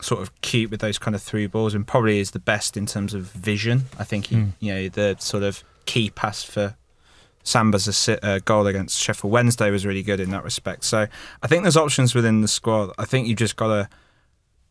[0.00, 2.86] sort of cute with those kind of through balls, and probably is the best in
[2.86, 3.84] terms of vision.
[3.98, 4.52] I think he, Mm.
[4.58, 6.74] you know, the sort of key pass for
[7.44, 10.84] Samba's uh, goal against Sheffield Wednesday was really good in that respect.
[10.84, 11.06] So
[11.42, 12.90] I think there's options within the squad.
[12.98, 13.88] I think you've just got to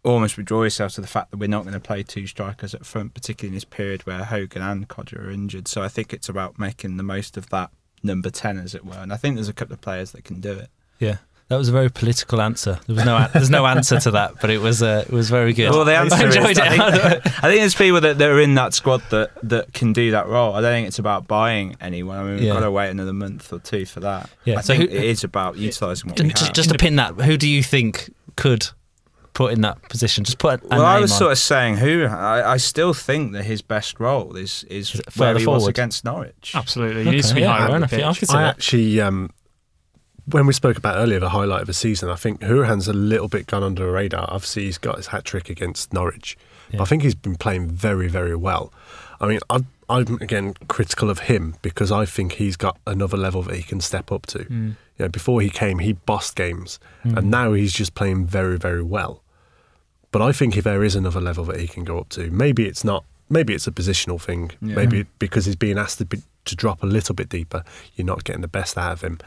[0.04, 2.86] almost withdraw yourself to the fact that we're not going to play two strikers up
[2.86, 5.68] front, particularly in this period where Hogan and Kodjia are injured.
[5.68, 7.70] So I think it's about making the most of that
[8.04, 8.94] number 10, as it were.
[8.98, 10.70] And I think there's a couple of players that can do it.
[11.00, 11.18] Yeah.
[11.50, 12.80] That was a very political answer.
[12.88, 15.52] There was no, there's no answer to that, but it was, uh, it was very
[15.52, 15.72] good.
[15.72, 16.82] Well, the answer I is, enjoyed I think.
[16.82, 20.28] I think there's people that, that are in that squad that, that can do that
[20.28, 20.54] role.
[20.54, 22.18] I don't think it's about buying anyone.
[22.18, 22.54] I mean, we've Yeah.
[22.54, 24.30] got to wait another month or two for that.
[24.46, 26.54] Yeah, I so think who- it is about utilising what we just, have.
[26.54, 28.70] just to pin that, who do you think could
[29.34, 30.24] put in that position?
[30.24, 31.18] Just put a, a well, I was on.
[31.18, 35.02] sort of saying who I, I still think that his best role is is, Is
[35.16, 36.54] where further he was against Norwich.
[36.56, 37.92] Absolutely, he needs to be yeah, higher fair enough.
[37.94, 38.20] Yeah, I pitch.
[38.20, 38.56] could I that.
[38.56, 39.30] actually, um,
[40.28, 43.28] when we spoke about earlier the highlight of the season, I think Hourihane's a little
[43.28, 44.26] bit gone under the radar.
[44.30, 46.38] Obviously, he's got his hat trick against Norwich,
[46.70, 46.78] Yeah.
[46.78, 48.72] but I think he's been playing very, very well.
[49.20, 53.42] I mean, I'm, I'm again critical of him because I think he's got another level
[53.44, 54.40] that he can step up to.
[54.40, 54.76] Mm.
[54.98, 58.84] You know, before he came, he bossed games, and now he's just playing very, very
[58.84, 59.21] well.
[60.12, 62.66] But I think if there is another level that he can go up to, maybe
[62.68, 63.04] it's not.
[63.30, 64.52] Maybe it's a positional thing.
[64.62, 64.76] Yeah.
[64.76, 67.64] Maybe because he's being asked to, be, to drop a little bit deeper,
[67.96, 69.20] you're not getting the best out of him.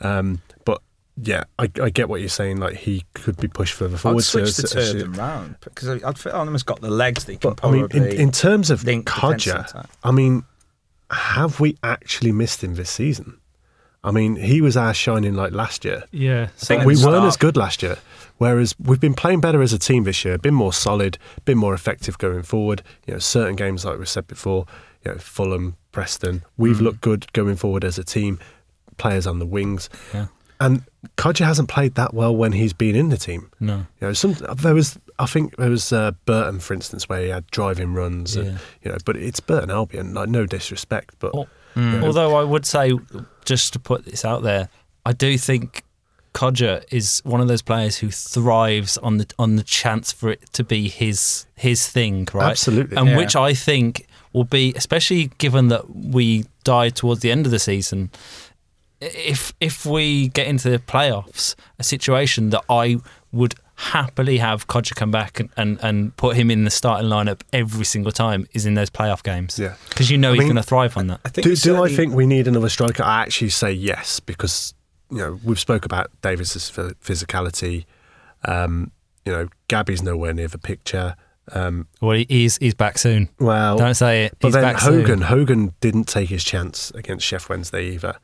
[0.00, 0.80] Um, but
[1.22, 2.56] yeah, I, I get what you're saying.
[2.56, 4.22] Like he could be pushed further I'd forward.
[4.24, 7.24] switch so- the so- two of them round because I'd feel Arnhem got the legs
[7.26, 8.14] that he can But I mean, probably.
[8.14, 9.86] in, in terms of link defence Kodjia.
[10.02, 10.44] I mean,
[11.10, 13.36] have we actually missed him this season?
[14.02, 16.04] I mean, he was our shining light last year.
[16.12, 16.46] Yeah.
[16.56, 17.98] think we weren't start- as good last year.
[18.40, 21.74] Whereas we've been playing better as a team this year, been more solid, been more
[21.74, 22.82] effective going forward.
[23.06, 24.64] You know, certain games like we said before,
[25.04, 26.80] you know, Fulham, Preston, we've Mm.
[26.80, 28.38] looked good going forward as a team.
[28.96, 30.26] Players on the wings, Yeah.
[30.58, 30.82] and
[31.18, 33.50] Kodjia hasn't played that well when he's been in the team.
[33.60, 33.76] No.
[34.00, 37.28] You know, some there was I think there was uh, Burton, for instance, where he
[37.28, 38.56] had driving runs, Yeah.
[38.82, 40.14] you know, but it's Burton Albion.
[40.14, 41.32] Like no disrespect, but
[41.76, 42.02] Mm.
[42.02, 42.92] Although I would say,
[43.44, 44.68] just to put this out there,
[45.06, 45.84] I do think
[46.34, 50.40] Kodjia is one of those players who thrives on the on the chance for it
[50.52, 52.50] to be his his thing, right?
[52.50, 52.96] Absolutely.
[52.96, 53.16] and Yeah.
[53.16, 57.58] which I think will be, especially given that we die towards the end of the
[57.58, 58.10] season.
[59.00, 62.98] If if we get into the playoffs, a situation that I
[63.32, 67.40] would happily have Kodjia come back and, and, and put him in the starting lineup
[67.50, 69.58] every single time is in those playoff games.
[69.58, 69.74] Yeah.
[69.88, 71.20] because you know I he's mean- going to thrive on that.
[71.24, 73.02] I think do, do I think we need another striker?
[73.02, 74.74] I actually say yes because
[75.10, 77.84] you know we've spoke about Davis's physicality.
[78.44, 78.90] Um,
[79.24, 81.14] you know, Gabby's nowhere near the picture.
[81.52, 83.28] Um, Well, he's he's back soon.
[83.38, 84.36] well, Don't say it.
[84.40, 85.20] but He's then back Hogan, soon.
[85.22, 88.16] Hogan didn't take his chance against Sheff Wednesday either,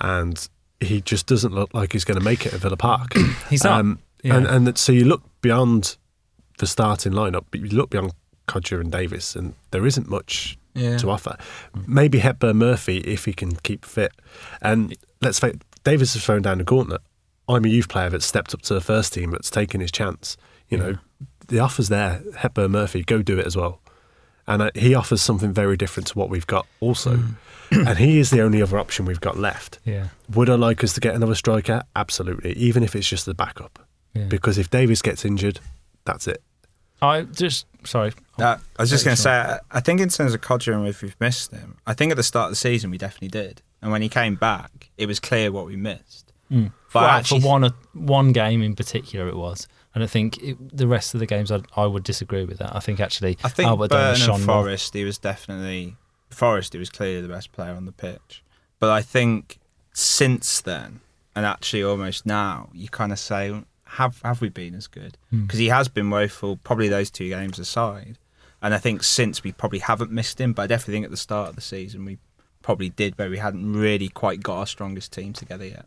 [0.00, 0.48] and
[0.80, 3.14] he just doesn't look like he's going to make it at Villa Park.
[3.50, 3.80] He's not.
[3.80, 4.36] Um, Yeah.
[4.36, 5.96] And and that, so you look beyond
[6.58, 8.12] the starting lineup, but you look beyond
[8.48, 10.98] Kodjia and Davis, and there isn't much Yeah.
[10.98, 11.36] to offer.
[11.86, 14.12] Maybe Hepburn Murphy if he can keep fit.
[14.60, 17.02] And let's face, Davis has thrown down the gauntlet.
[17.48, 20.36] I'm a youth player that's stepped up to the first team that's taken his chance.
[20.68, 20.98] You know,
[21.48, 22.22] the offer's there.
[22.36, 23.80] Hepburn Murphy, go do it as well.
[24.46, 27.18] And uh, he offers something very different to what we've got also.
[27.70, 29.78] and he is the only other option we've got left.
[29.84, 30.08] yeah.
[30.34, 31.82] Would I like us to get another striker?
[31.96, 33.78] Absolutely, even if it's just the backup.
[34.14, 34.24] Yeah.
[34.24, 35.60] Because if Davis gets injured,
[36.04, 36.42] that's it.
[37.02, 38.12] I just sorry.
[38.38, 40.86] Uh, I was just going to say, I I think in terms of Kodjia and
[40.86, 43.60] if we've missed him, I think at the start of the season we definitely did.
[43.84, 46.32] And when he came back, it was clear what we missed.
[46.50, 46.72] Mm.
[46.90, 49.68] But well, actually- for one one game in particular, it was.
[49.94, 51.52] And I think it, the rest of the games.
[51.52, 52.74] I, I would disagree with that.
[52.74, 54.62] I think actually, I think Albert shone and more.
[54.62, 55.96] Forest, he was definitely
[56.30, 56.72] Forest.
[56.72, 58.42] He was clearly the best player on the pitch.
[58.80, 59.58] But I think
[59.92, 61.00] since then,
[61.36, 65.18] and actually almost now, you kind of say, have have we been as good?
[65.28, 65.42] Hmm.
[65.42, 66.56] Because he has been woeful.
[66.56, 68.18] Probably those two games aside,
[68.62, 70.54] and I think since we probably haven't missed him.
[70.54, 72.16] But I definitely think at the start of the season we
[72.64, 75.86] probably did, but we hadn't really quite got our strongest team together yet.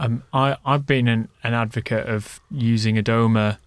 [0.00, 3.58] Um, I I've been an, an advocate of using Adomah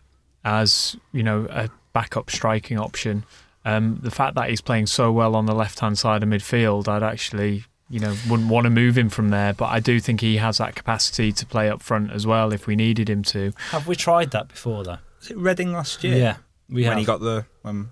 [0.46, 3.24] as you know a backup striking option.
[3.66, 6.88] Um, the fact that he's playing so well on the left hand side of midfield,
[6.88, 9.54] I'd actually you know wouldn't want to move him from there.
[9.54, 12.68] But I do think he has that capacity to play up front as well if
[12.68, 13.52] we needed him to.
[13.72, 15.00] Have we tried that before though?
[15.20, 16.16] Was it Reading last year?
[16.18, 16.38] Yeah,
[16.70, 17.00] we when have.
[17.00, 17.90] he got the when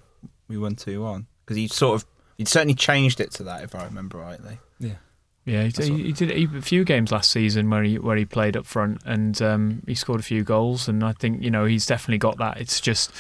[0.48, 2.08] we won two one because he sort of
[2.40, 4.58] he'd certainly changed it to that if I remember rightly.
[4.80, 4.94] yeah.
[5.46, 8.18] Yeah, he, That's he, what- he did a few games last season where he where
[8.18, 10.88] he played up front and um, he scored a few goals.
[10.88, 12.60] And I think you know he's definitely got that.
[12.60, 13.12] It's just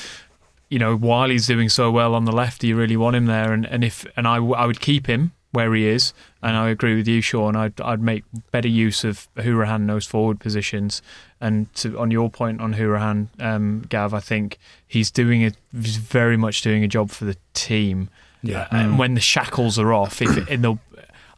[0.69, 3.25] you know while he's doing so well on the left, do you really want him
[3.25, 3.51] there?
[3.53, 6.13] And and if and I, w- I would keep him where he is.
[6.43, 7.55] And I agree with you, Shawn.
[7.55, 11.01] I'd I'd make better use of Hourihane in those forward positions.
[11.41, 15.95] And to, on your point on Hourihane, um, Gav, I think he's doing a he's
[15.97, 18.09] very much doing a job for the team.
[18.41, 18.67] Yeah.
[18.71, 20.77] And when the shackles are off, if in the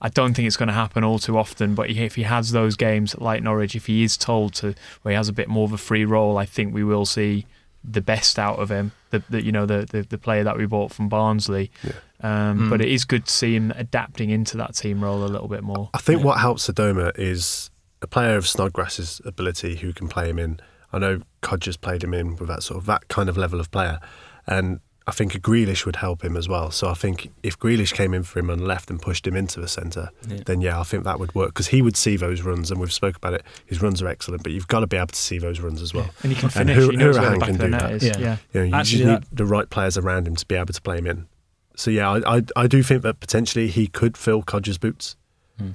[0.04, 2.76] I don't think it's going to happen all too often, but if he has those
[2.76, 5.74] games like Norwich, if he is told to where he has a bit more of
[5.74, 7.46] a free role, I think we will see
[7.84, 8.92] the best out of him.
[9.12, 11.72] The, the you know the, the the player that we bought from Barnsley.
[11.84, 12.70] Um, Mm.
[12.70, 15.64] But it is good to see him adapting into that team role a little bit
[15.64, 15.90] more.
[15.96, 16.26] I think Yeah.
[16.28, 17.72] what helps Adomah is
[18.04, 20.60] a player of Snodgrass's ability who can play him in.
[20.94, 23.72] I know Kodjia's played him in with that sort of that kind of level of
[23.72, 24.00] player,
[24.46, 26.70] and I think a Grealish would help him as well.
[26.70, 29.60] So I think if Grealish came in for him and left and pushed him into
[29.60, 30.42] the centre, Yeah.
[30.46, 32.94] then yeah, I think that would work because he would see those runs, and we've
[32.94, 33.44] spoke about it.
[33.66, 35.94] His runs are excellent, but you've got to be able to see those runs as
[35.94, 36.10] well.
[36.22, 36.76] And he can And finish.
[36.78, 37.92] Hur- he knows where the Hourihane back can do net that.
[37.94, 38.04] is.
[38.04, 38.18] Yeah.
[38.20, 38.38] Yeah.
[38.54, 40.74] You know, you Actually, just need that- the right players around him to be able
[40.74, 41.28] to play him in.
[41.76, 45.16] So yeah, I I, I do think that potentially he could fill Kodjia's boots.
[45.58, 45.72] Hmm.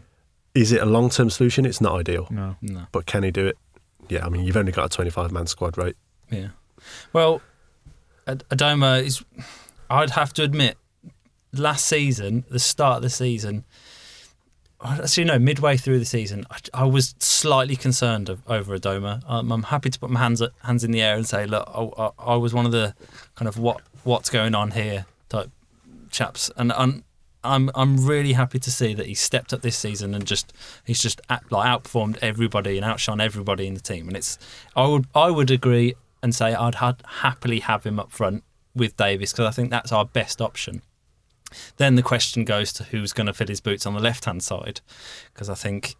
[0.54, 1.66] Is it a long term solution?
[1.66, 2.56] It's not ideal, No.
[2.62, 2.86] No.
[2.92, 3.58] but can he do it?
[4.08, 5.96] Yeah, I mean you've only got a twenty five man squad, right?
[6.30, 6.48] Yeah.
[7.12, 7.40] Well, Ad-
[8.26, 9.24] Adomah is.
[9.88, 10.76] I'd have to admit,
[11.52, 13.64] last season, the start of the season.
[14.84, 19.22] Actually, no, midway through the season, I, I was slightly concerned of, over Adomah.
[19.26, 21.88] Um, I'm happy to put my hands hands in the air and say, look, I,
[22.02, 22.94] I, I was one of the
[23.36, 25.50] kind of what what's going on here type
[26.10, 27.02] chaps, and and,
[27.46, 30.52] I'm I'm really happy to see that he stepped up this season and just
[30.84, 34.08] he's just out, like outperformed everybody and outshone everybody in the team.
[34.08, 34.38] And it's
[34.74, 35.94] I would I would agree
[36.26, 38.42] and say I'd ha- happily have him up front
[38.74, 40.82] with Davis because I think that's our best option.
[41.76, 44.42] Then the question goes to who's going to fill his boots on the left hand
[44.42, 44.80] side
[45.32, 45.94] because I think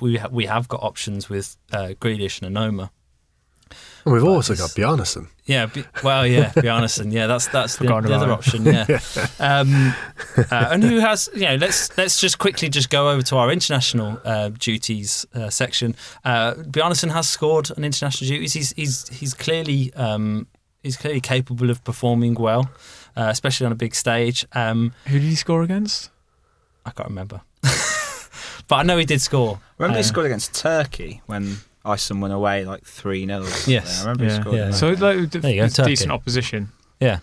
[0.00, 2.90] we ha- we have got options with uh, Grealish and Onomah.
[4.04, 5.28] And we've also got Bjarnason.
[5.44, 7.12] Yeah, be, well, yeah, Bjarnason.
[7.12, 8.64] Yeah, that's that's the, the other about option.
[8.66, 8.98] Yeah,
[9.40, 9.94] um,
[10.36, 11.54] uh, and who has you know?
[11.56, 15.94] Let's let's just quickly just go over to our international uh, duties uh, section.
[16.24, 18.52] Uh, Bjarnason has scored on international duties.
[18.54, 20.46] He's he's he's clearly um,
[20.82, 22.70] he's clearly capable of performing well,
[23.16, 24.46] uh, especially on a big stage.
[24.52, 26.10] Um, Who did he score against?
[26.86, 27.40] I can't remember,
[28.68, 29.60] but I know he did score.
[29.78, 33.44] Remember he Uh, scored against Turkey when Iceland went away like 3 0.
[33.66, 33.98] Yes.
[34.00, 34.40] I remember he Yeah.
[34.40, 34.56] scored.
[34.56, 34.70] Yeah.
[34.70, 35.90] So like, d- There you go, it's Turkey.
[35.92, 36.68] decent opposition.
[37.00, 37.18] Yeah.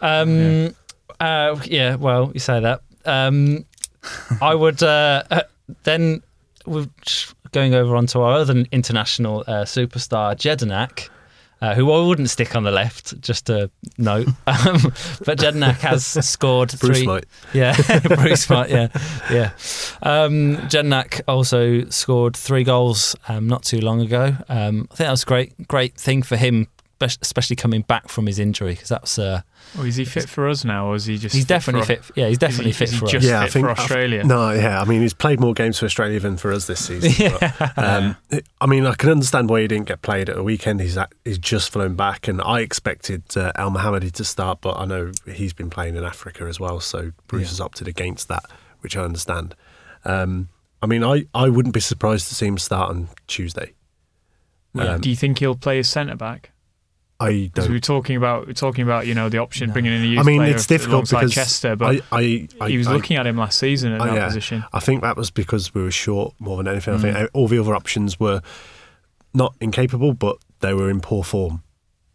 [0.00, 0.74] Um,
[1.20, 1.94] Uh, yeah.
[1.94, 2.82] Well, you say that.
[3.04, 3.64] Um,
[4.42, 5.42] I would uh, uh,
[5.84, 6.22] then
[6.66, 6.86] we're
[7.52, 11.08] going over onto our other international uh, superstar, Jedinak.
[11.58, 14.28] Uh, who I wouldn't stick on the left, just a note.
[14.46, 14.80] Um,
[15.24, 17.06] but Jedinak has scored Bruce three.
[17.06, 17.24] might.
[17.54, 18.70] Yeah, Bruce might.
[18.70, 18.88] Yeah,
[19.30, 19.50] yeah.
[20.02, 24.36] Um, Jedinak also scored three goals um, not too long ago.
[24.48, 26.68] Um, I think that was a great, great thing for him,
[27.00, 29.42] especially coming back from his injury because that's uh,
[29.78, 31.34] Oh, is he fit for us now, or is he just?
[31.34, 32.16] he's fit definitely for, fit.
[32.16, 33.12] Yeah, he's definitely is he, fit is he for us.
[33.12, 34.24] just Yeah, I think- for I th- Australia.
[34.24, 34.80] No, yeah.
[34.80, 37.32] I mean, he's played more games for Australia than for us this season.
[37.40, 38.16] but, um,
[38.60, 40.80] I mean, I can understand why he didn't get played at the weekend.
[40.80, 44.84] He's at, he's just flown back, and I expected uh, Elmohamady to start, but I
[44.86, 47.48] know he's been playing in Africa as well, so Bruce Yeah.
[47.48, 48.44] has opted against that,
[48.80, 49.54] which I understand.
[50.04, 50.48] Um,
[50.82, 53.72] I mean, I, I wouldn't be surprised to see him start on Tuesday.
[54.74, 54.94] Yeah.
[54.94, 56.52] Um, Do you think he'll play as centre back?
[57.18, 57.68] I don't.
[57.68, 59.72] we were talking about we were talking about you know the option No.
[59.72, 62.48] bringing in a youth I mean, player it's difficult alongside because Chester, but I, I,
[62.60, 64.26] I, he was I- looking at him last season in Oh, that yeah.
[64.26, 64.64] position.
[64.72, 66.94] I think that was because we were short more than anything.
[66.94, 67.00] I Mm.
[67.14, 68.42] think all the other options were
[69.32, 71.62] not incapable, but they were in poor form,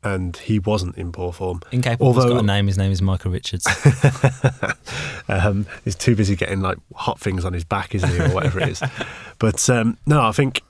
[0.04, 1.62] and he wasn't in poor form.
[1.72, 2.08] Incapable.
[2.08, 2.68] Although- got a name.
[2.68, 3.66] His name is Michael Richards.
[5.28, 8.60] um, he's too busy getting like hot things on his back, isn't he, or whatever
[8.60, 8.82] it is.
[9.40, 10.62] But um, no, I think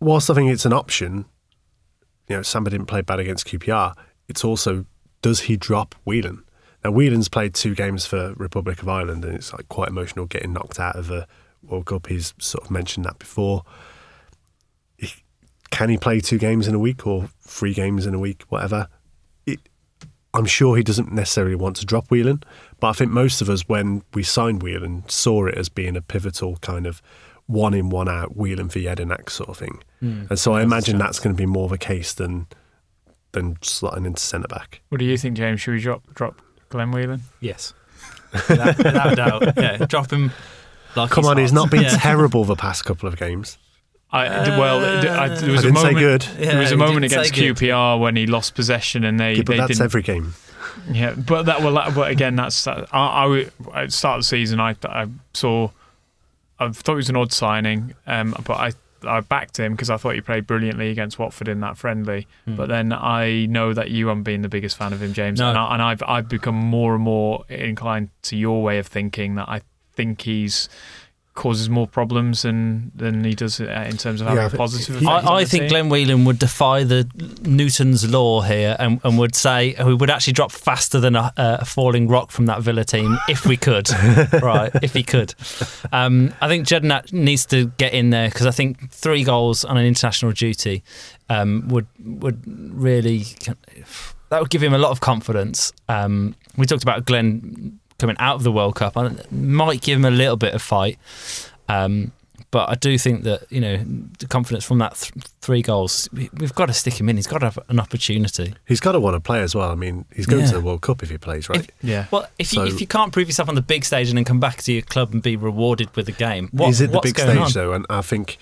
[0.00, 1.26] whilst I think it's an option,
[2.28, 3.94] you know, Samba didn't play bad against QPR.
[4.28, 4.84] It's also
[5.22, 6.44] does he drop Whelan?
[6.84, 10.52] Now Whelan's played two games for Republic of Ireland, and it's like quite emotional getting
[10.52, 11.26] knocked out of a
[11.62, 12.06] World Cup.
[12.06, 13.64] He's sort of mentioned that before.
[14.96, 15.12] He,
[15.70, 18.88] can he play two games in a week or three games in a week, whatever?
[19.44, 19.58] It,
[20.34, 22.42] I'm sure he doesn't necessarily want to drop Whelan,
[22.78, 26.02] but I think most of us, when we signed Whelan, saw it as being a
[26.02, 27.02] pivotal kind of
[27.48, 29.82] one in, one out Whelan for Jedinak sort of thing.
[30.02, 30.30] Mm.
[30.30, 32.46] And so I imagine that's going to be more of a case than
[33.32, 34.80] than slotting into centre back.
[34.90, 35.60] What do you think, James?
[35.60, 37.22] Should we drop drop Glenn Whelan?
[37.40, 37.74] yes,
[38.48, 39.52] without, without doubt.
[39.56, 40.30] Yeah, drop him.
[40.96, 41.96] Like Come on, he's not been Yeah.
[41.98, 43.58] terrible the past couple of games.
[44.10, 44.24] I
[44.58, 45.98] well, I, uh, there was I a didn't say moment.
[45.98, 46.24] good.
[46.38, 47.34] Yeah, there was a moment against.
[47.34, 49.82] QPR when he lost possession and they Yeah, but they that's didn't.
[49.84, 50.32] every game.
[50.90, 53.40] Yeah, but that well, that, but again, that's I, I
[53.74, 54.60] at the start of the season.
[54.60, 55.68] I I saw,
[56.60, 58.72] I thought it was an odd signing, um, but I
[59.06, 62.26] I backed him because I thought he played brilliantly against Watford in that friendly.
[62.46, 62.56] Hmm.
[62.56, 65.50] But then I know that you haven't been the biggest fan of him, James, No.
[65.50, 69.36] and, I, and I've I've become more and more inclined to your way of thinking
[69.36, 69.60] that I
[69.94, 70.68] think he's
[71.38, 74.96] causes more problems than than he does uh, in terms of having Yeah, a positive
[75.00, 75.26] he- effect.
[75.26, 75.68] I, I think team.
[75.70, 77.08] Glenn Whelan would defy the
[77.42, 81.64] Newton's law here and, and would say we would actually drop faster than a, a
[81.64, 83.88] falling rock from that Villa team if we could.
[84.42, 85.34] right, if he could.
[85.92, 89.76] Um, I think Jedinak needs to get in there because I think three goals on
[89.78, 90.82] an international duty
[91.30, 93.24] um, would would really
[94.30, 95.72] that would give him a lot of confidence.
[95.88, 98.96] Um, we talked about Glenn coming out of the World Cup.
[98.96, 100.98] I might give him a little bit of fight.
[101.68, 102.12] Um,
[102.50, 103.76] but I do think that you know
[104.20, 107.16] the confidence from that th- three goals, we, we've got to stick him in.
[107.16, 108.54] He's got to have an opportunity.
[108.66, 109.70] He's got to want to play as well.
[109.70, 110.48] I mean, he's going Yeah.
[110.48, 111.70] to the World Cup if he plays, right?
[111.82, 112.06] yeah.
[112.10, 114.40] Well, if you if you can't prove yourself on the big stage and then come
[114.40, 117.16] back to your club and be rewarded with a game, what, is it the big
[117.16, 117.52] going stage on?
[117.52, 117.72] though?
[117.74, 118.38] And I think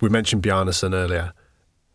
[0.00, 1.32] we mentioned Bjarnason earlier.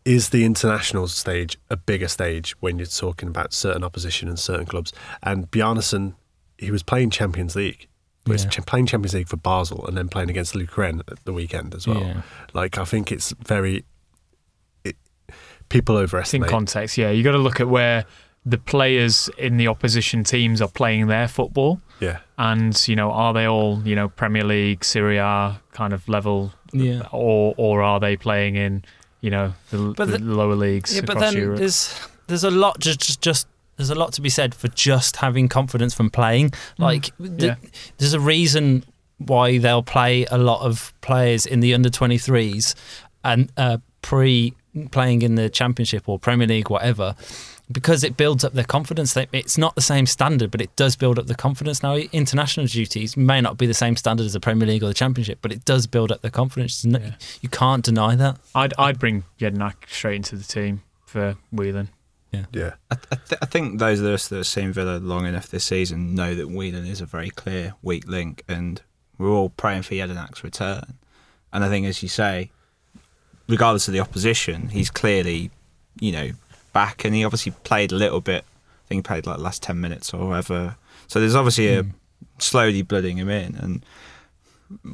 [0.04, 4.66] Is the international stage a bigger stage when you're talking about certain opposition and certain
[4.66, 4.92] clubs?
[5.22, 6.14] And Bjarnason,
[6.62, 7.88] he was playing Champions League.
[8.26, 8.50] He was Yeah.
[8.50, 11.86] ch- playing Champions League for Basel and then playing against Lucerne at the weekend as
[11.88, 12.00] well.
[12.00, 12.22] Yeah.
[12.52, 13.84] Like I think it's very
[14.84, 14.96] it,
[15.68, 17.10] people It's in context, yeah.
[17.10, 18.04] You got to look at where
[18.44, 23.32] the players in the opposition teams are playing their football, yeah, and you know, are
[23.32, 27.02] they all you know Premier League, Serie A kind of level, Yeah.
[27.12, 28.84] or or are they playing in
[29.20, 31.58] you know the, But the the- lower leagues Yeah, but then Europe?
[31.60, 31.94] there's
[32.26, 33.46] there's a lot just just, just
[33.76, 36.52] there's a lot to be said for just having confidence from playing.
[36.78, 37.56] Like, th- yeah.
[37.98, 38.84] there's a reason
[39.18, 42.74] why they'll play a lot of players in the under 23s
[43.24, 44.54] and uh, pre
[44.90, 47.14] playing in the Championship or Premier League, whatever,
[47.70, 49.16] because it builds up their confidence.
[49.16, 51.82] It's not the same standard, but it does build up the confidence.
[51.82, 54.94] Now, international duties may not be the same standard as the Premier League or the
[54.94, 56.84] Championship, but it does build up their confidence.
[56.84, 57.12] Yeah.
[57.40, 58.38] You can't deny that.
[58.54, 61.90] I'd I'd bring Jedinak straight into the team for Whelan.
[62.52, 62.74] Yeah.
[62.90, 65.64] I, I, th- I think those of us that have seen Villa long enough this
[65.64, 68.80] season know that Whelan is a very clear weak link, and
[69.18, 70.94] we're all praying for Jedinak's return.
[71.52, 72.50] And I think, as you say,
[73.48, 75.50] regardless of the opposition, he's clearly,
[76.00, 76.30] you know,
[76.72, 78.44] back, and he obviously played a little bit.
[78.84, 80.76] I think he played like the last ten minutes or whatever.
[81.08, 81.90] So there's obviously a hmm.
[82.38, 83.84] slowly blooding him in, and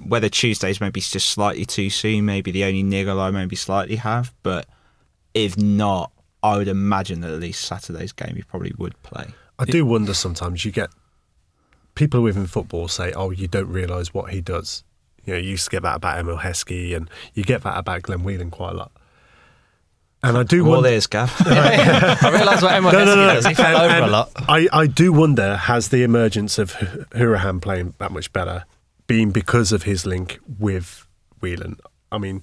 [0.07, 4.35] whether Tuesdays maybe just slightly too soon, maybe the only niggle I maybe slightly have,
[4.43, 4.67] but
[5.35, 6.11] if not,
[6.43, 9.27] I would imagine that at least Saturday's game he probably would play.
[9.59, 10.91] I do wonder sometimes you get
[11.95, 14.85] people within football say, "Oh, you don't realise what he does."
[15.25, 18.03] You know, you used to get that about Emile Heskey, and you get that about
[18.03, 18.93] Glenn Whelan quite a lot.
[20.23, 20.91] And I do Well, wonder.
[20.91, 21.33] there's Gav.
[21.47, 23.35] I realise what Emma No, no, no.
[23.35, 23.47] does.
[23.47, 24.31] He fell over a lot.
[24.49, 28.65] I, I do wonder has the emergence of H- Hourihane playing that much better
[29.07, 31.07] been because of his link with
[31.41, 31.77] Whelan?
[32.11, 32.43] I mean,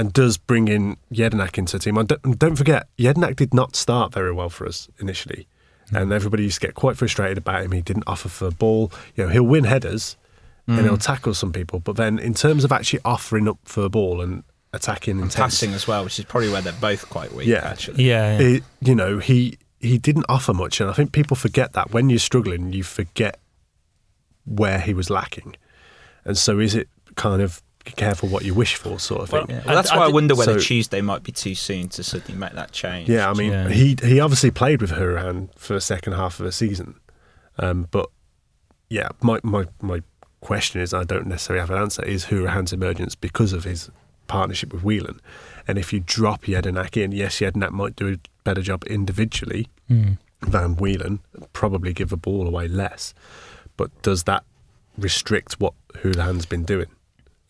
[0.00, 1.98] and does bring in Jedinak into the team.
[1.98, 5.46] And don't, don't forget, Jedinak did not start very well for us initially.
[5.90, 6.00] Mm.
[6.00, 7.72] And everybody used to get quite frustrated about him.
[7.72, 8.90] He didn't offer for the ball.
[9.14, 10.16] You know, he'll win headers
[10.66, 10.84] and mm.
[10.84, 11.80] he'll tackle some people.
[11.80, 14.42] But then in terms of actually offering up for the ball and
[14.72, 17.46] attacking and intense, passing as well, which is probably where they're both quite weak.
[17.46, 17.58] Yeah.
[17.58, 18.02] actually.
[18.02, 18.38] Yeah.
[18.38, 18.48] yeah.
[18.48, 22.08] it, you know, he he didn't offer much, and I think people forget that when
[22.08, 23.38] you're struggling, you forget
[24.46, 25.56] where he was lacking,
[26.24, 29.46] and so is it kind of be careful what you wish for, sort of Well,
[29.46, 29.56] thing.
[29.56, 29.62] Yeah.
[29.66, 31.88] Well, that's I- I why I, did- wonder whether so- Tuesday might be too soon
[31.90, 33.08] to suddenly make that change.
[33.08, 33.68] Yeah, I mean, Yeah.
[33.68, 36.94] he he obviously played with Hourihane for the second half of the season,
[37.58, 38.08] um, but
[38.88, 40.02] yeah, my, my my
[40.40, 42.04] question is, I don't necessarily have an answer.
[42.04, 43.90] Is Hourihane's emergence because of his
[44.26, 45.20] partnership with Whelan?
[45.68, 50.16] And if you drop Jedinak in, yes, Jedinak might do a better job individually Mm.
[50.40, 51.20] than Whelan,
[51.52, 53.12] probably give the ball away less.
[53.76, 54.44] But does that
[54.96, 56.86] restrict what Hourihane's been doing?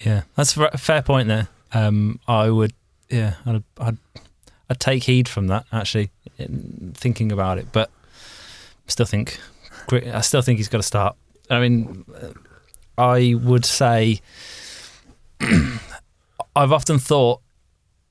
[0.01, 1.49] Yeah, that's a fair point there.
[1.73, 2.73] Um, I would,
[3.09, 3.99] yeah, I'd, I'd,
[4.69, 7.69] I'd take heed from that actually, in thinking about it.
[7.73, 7.91] But
[8.87, 9.39] still think,
[9.93, 11.17] I still think he's got to start.
[11.49, 12.33] I mean, uh,
[12.97, 14.21] I would say,
[15.41, 17.41] I've often thought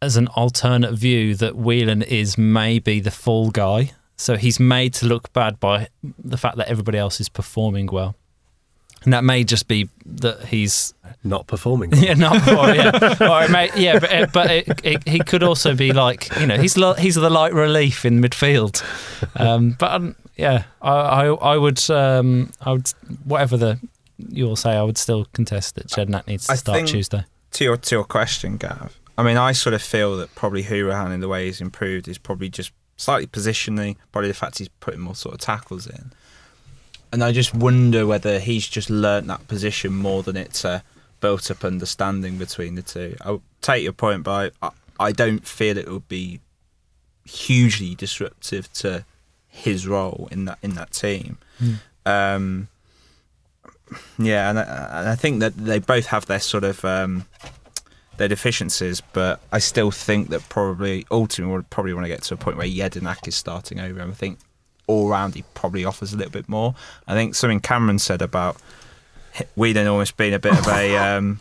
[0.02, 3.92] as an alternate view that Whelan is maybe the fall guy.
[4.16, 5.88] So he's made to look bad by
[6.18, 8.16] the fact that everybody else is performing well.
[9.04, 10.94] And that may just be that he's
[11.24, 11.92] Not performing.
[11.96, 15.44] yeah, not for yeah, or it may, yeah, but it, but it, it, he could
[15.44, 18.84] also be like you know he's li- he's the light relief in midfield,
[19.40, 22.90] um, but um, yeah, I, I I would um, I would
[23.24, 23.80] whatever the
[24.18, 27.24] you all say I would still contest that Jedinak needs to I start think- Tuesday.
[27.52, 28.98] to your to your question, Gav.
[29.18, 32.18] I mean, I sort of feel that probably Hourihane in the way he's improved is
[32.18, 36.12] probably just slightly positioning, probably the fact he's putting more sort of tackles in.
[37.12, 40.84] And I just wonder whether he's just learnt that position more than it's a
[41.22, 43.16] built up understanding between the two.
[43.22, 46.40] I'll take your point, but I, I don't feel it would be
[47.26, 49.06] hugely disruptive to
[49.48, 51.38] his role in that in that team.
[52.06, 52.68] Um,
[54.18, 54.64] yeah, and I,
[55.00, 57.26] and I think that they both have their sort of um,
[58.18, 62.36] their deficiencies, but I still think that probably ultimately we'll probably want to get to
[62.36, 64.12] a point where Jedinak is starting over him.
[64.12, 64.40] I think
[64.90, 66.74] all round he probably offers a little bit more.
[67.08, 68.58] I think something Cameron said about
[69.40, 71.40] H- Whedon almost being a bit of a um,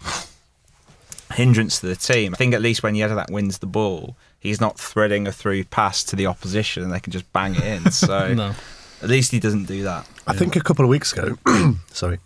[1.32, 2.34] hindrance to the team.
[2.34, 6.04] I think at least when Jedinak wins the ball, he's not threading a through pass
[6.04, 7.90] to the opposition and they can just bang it in.
[7.90, 8.54] So No.
[9.02, 10.06] at least he doesn't do that.
[10.26, 11.36] I think a couple of weeks ago,
[11.92, 12.18] sorry,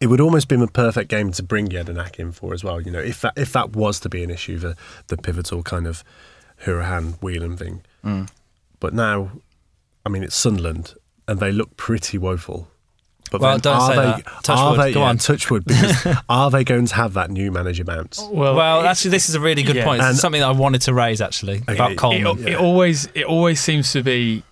[0.00, 2.80] it would almost been a perfect game to bring Jedinak in for as well.
[2.80, 4.76] You know, if that if that was to be an issue, the
[5.08, 6.02] the pivotal kind of
[6.64, 7.82] Hourihane Whelan thing.
[8.80, 9.30] But now,
[10.08, 10.94] I mean, it's Sunderland,
[11.26, 12.68] and they look pretty woeful.
[13.30, 14.24] But Well, don't are say they, that.
[14.42, 14.80] Touch are wood.
[14.80, 15.18] They, Go yeah, on.
[15.18, 15.64] touch wood.
[15.66, 18.18] Because are they going to have that new manager bounce?
[18.30, 19.84] Well, Well, it- actually, this is a really good yeah.
[19.84, 20.00] point.
[20.02, 22.38] It's something that I wanted to raise actually about it- Coleman.
[22.38, 24.42] It, it always it always seems to be.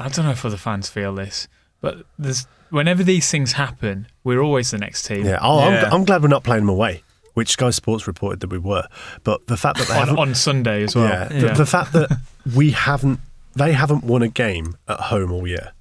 [0.00, 1.46] I don't know if other fans feel this,
[1.80, 5.24] but there's whenever these things happen, we're always the next team.
[5.24, 5.38] Yeah.
[5.40, 5.84] Oh, Yeah.
[5.86, 7.04] I'm, I'm glad we're not playing them away,
[7.34, 8.88] which Sky Sports reported that we were.
[9.22, 11.04] But the fact that they On, haven't, on Sunday as well.
[11.08, 12.10] yeah, The, the fact that
[12.56, 13.20] we haven't,
[13.54, 15.72] they haven't won a game at home all year,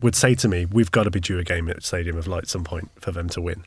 [0.00, 2.48] would say to me, we've got to be due a game at Stadium of Light
[2.48, 3.64] some point for them to win.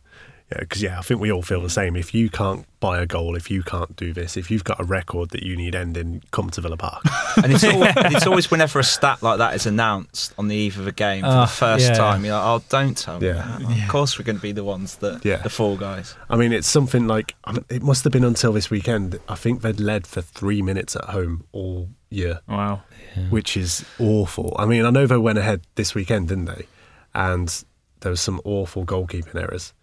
[0.60, 1.95] Because yeah, I think we all feel the same.
[1.95, 4.84] If you can't buy a goal, if you can't do this, if you've got a
[4.84, 7.04] record that you need ending, come to Villa Park.
[7.43, 10.78] And it's, always, it's always whenever a stat like that is announced on the eve
[10.80, 11.93] of a game for Oh, the first yeah.
[11.95, 13.28] time, you're like, oh, don't tell me.
[13.28, 13.84] Yeah.
[13.84, 15.38] Of course, we're going to be the ones that, Yeah.
[15.38, 16.16] the fall guys.
[16.30, 19.20] I mean, it's something like um, it must have been until this weekend.
[19.28, 22.84] I think they'd led for three minutes at home all year, Wow.
[23.32, 24.56] which is awful.
[24.60, 26.68] I mean, I know they went ahead this weekend, didn't they?
[27.16, 27.64] And
[28.01, 29.74] there was some awful goalkeeping errors.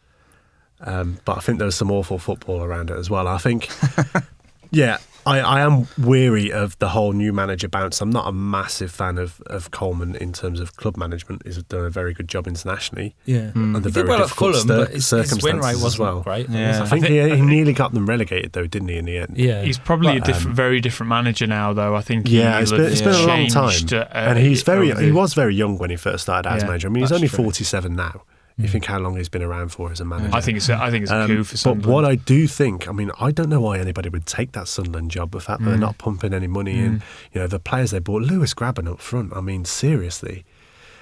[0.82, 3.28] Um, but I think there was some awful football around it as well.
[3.28, 3.68] I think,
[4.70, 8.00] yeah, I, I am weary of the whole new manager bounce.
[8.00, 11.42] I'm not a massive fan of, of Coleman in terms of club management.
[11.44, 13.14] He's done a very good job internationally.
[13.26, 13.50] Yeah.
[13.50, 13.76] Mm.
[13.76, 15.70] Under He very did well at difficult Fulham, cir- but his, his win circumstances rate
[15.76, 16.20] as wasn't well.
[16.22, 16.48] great.
[16.48, 16.82] Yeah.
[16.82, 18.96] I think, think- he, I he nearly got them relegated though, didn't he?
[18.96, 19.62] In the end, Yeah.
[19.62, 21.94] He's probably a But, different, um, very different manager now, though.
[21.94, 24.62] I think Yeah, he'll it's been, have it's been a long time, uh, and he's
[24.62, 26.88] very he was very young when he first started as Yeah, manager.
[26.88, 27.44] I mean, he's that's only true.
[27.44, 28.22] forty seven now.
[28.60, 30.34] You think how long he's been around for as a manager?
[30.34, 31.80] I think it's a, I think it's a Um, coup for some.
[31.80, 34.68] but what I do think, I mean, I don't know why anybody would take that
[34.68, 35.30] Sunderland job.
[35.32, 35.80] The fact that they're Mm.
[35.80, 37.02] not pumping any money in,
[37.32, 39.32] you know, the players they bought, Lewis Grabban up front.
[39.34, 40.44] I mean, seriously,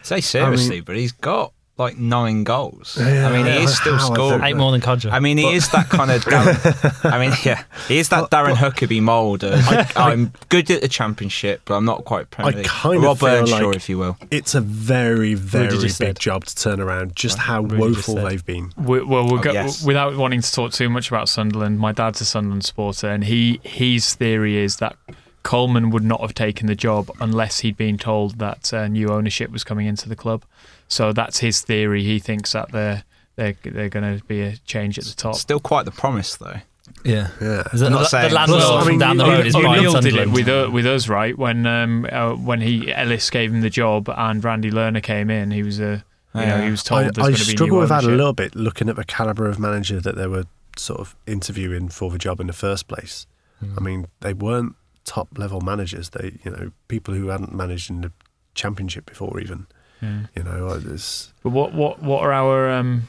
[0.02, 2.96] Say seriously, but he's got like nine goals.
[3.00, 4.42] Yeah, I mean, he is still scoring.
[4.42, 5.12] Eight more than Kodjia.
[5.12, 6.24] I mean, he is that kind of.
[6.24, 9.44] Darren, I mean, yeah, he is that Darren Huckerby mould.
[9.96, 12.66] I'm good at the championship, but I'm not quite Premier I League.
[12.66, 14.16] kind of Rob feel Earnshaw, like- if you will.
[14.30, 16.18] it's a very, very big said.
[16.18, 17.14] job to turn around.
[17.14, 18.26] Just how Rudy woeful said.
[18.26, 18.72] they've been.
[18.76, 19.84] We, well, we'll Oh, go, yes.
[19.84, 21.78] without wanting to talk too much about Sunderland.
[21.78, 24.96] My dad's a Sunderland supporter, and he his theory is that
[25.44, 29.50] Coleman would not have taken the job unless he'd been told that uh, new ownership
[29.50, 30.44] was coming into the club.
[30.88, 32.02] So that's his theory.
[32.02, 33.04] He thinks that they're
[33.36, 35.36] they're, they're going to be a change at the top.
[35.36, 36.56] Still quite the promise, though.
[37.04, 37.28] yeah.
[37.40, 37.62] Yeah.
[37.72, 39.30] Is it I'm not the, saying- the landlord Plus, I from mean, down the you-
[39.30, 41.36] road is you- buying did it with uh, with us, right?
[41.38, 45.50] When um, uh, when he Ellis gave him the job and Randy Lerner came in,
[45.52, 47.88] he was a you know he was told I, I going to be struggle with
[47.90, 50.44] that a little bit, looking at the caliber of manager that they were
[50.76, 53.26] sort of interviewing for the job in the first place.
[53.76, 56.10] I mean, they weren't top level managers.
[56.10, 58.12] They, you know, people who hadn't managed in the
[58.54, 59.66] championship before, even.
[60.00, 60.26] Yeah.
[60.34, 63.08] You know, uh, there's But what what what are our um,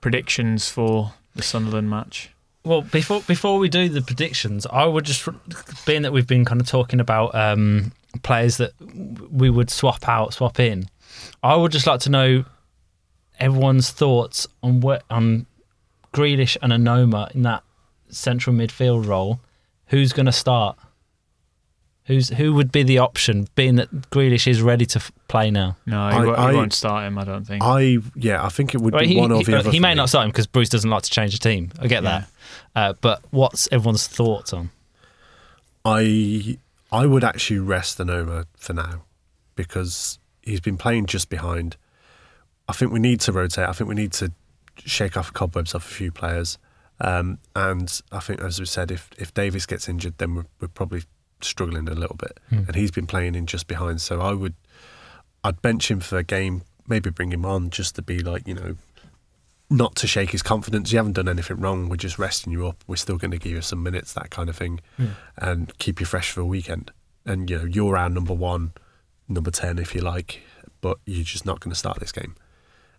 [0.00, 2.30] predictions for the Sunderland match?
[2.64, 5.28] Well, before before we do the predictions, I would just
[5.84, 8.72] being that we've been kind of talking about um, players that
[9.30, 10.86] we would swap out, swap in.
[11.42, 12.44] I would just like to know
[13.38, 15.46] everyone's thoughts on what on
[16.14, 17.64] Grealish and Onomah in that
[18.08, 19.40] central midfield role.
[19.86, 20.78] Who's going to start?
[22.12, 25.76] Who's who would be the option, being that Grealish is ready to f- play now?
[25.86, 27.18] No, he, I- won't, he I- won't start him.
[27.18, 27.62] I don't think.
[27.64, 29.70] I yeah, I think it would Right, be he, one of he- the other.
[29.70, 29.94] he may me.
[29.96, 31.70] not start him because Bruce doesn't like to change the team.
[31.80, 32.28] I get that,
[32.76, 34.70] uh, but what's everyone's thoughts on?
[35.84, 36.58] I
[36.90, 39.02] I would actually rest Onomah for now
[39.56, 41.76] because he's been playing just behind.
[42.68, 43.68] I think we need to rotate.
[43.68, 44.32] I think we need to
[44.84, 46.58] shake off cobwebs off a few players.
[47.00, 50.68] Um, and I think, as we said, if if Davis gets injured, then we're, we're
[50.68, 51.02] probably
[51.44, 52.38] struggling a little bit.
[52.48, 52.64] Hmm.
[52.66, 54.54] And he's been playing in just behind, so I would
[55.44, 58.54] I'd bench him for a game, maybe bring him on just to be like you
[58.54, 58.76] know.
[59.70, 60.92] Not to shake his confidence.
[60.92, 61.88] You haven't done anything wrong.
[61.88, 62.84] We're just resting you up.
[62.86, 65.06] We're still going to give you some minutes, that kind of thing hmm.
[65.38, 66.90] and keep you fresh for a weekend.
[67.24, 68.72] And you know, you're our number one,
[69.28, 70.42] number ten if you like,
[70.82, 72.34] but you're just not going to start this game.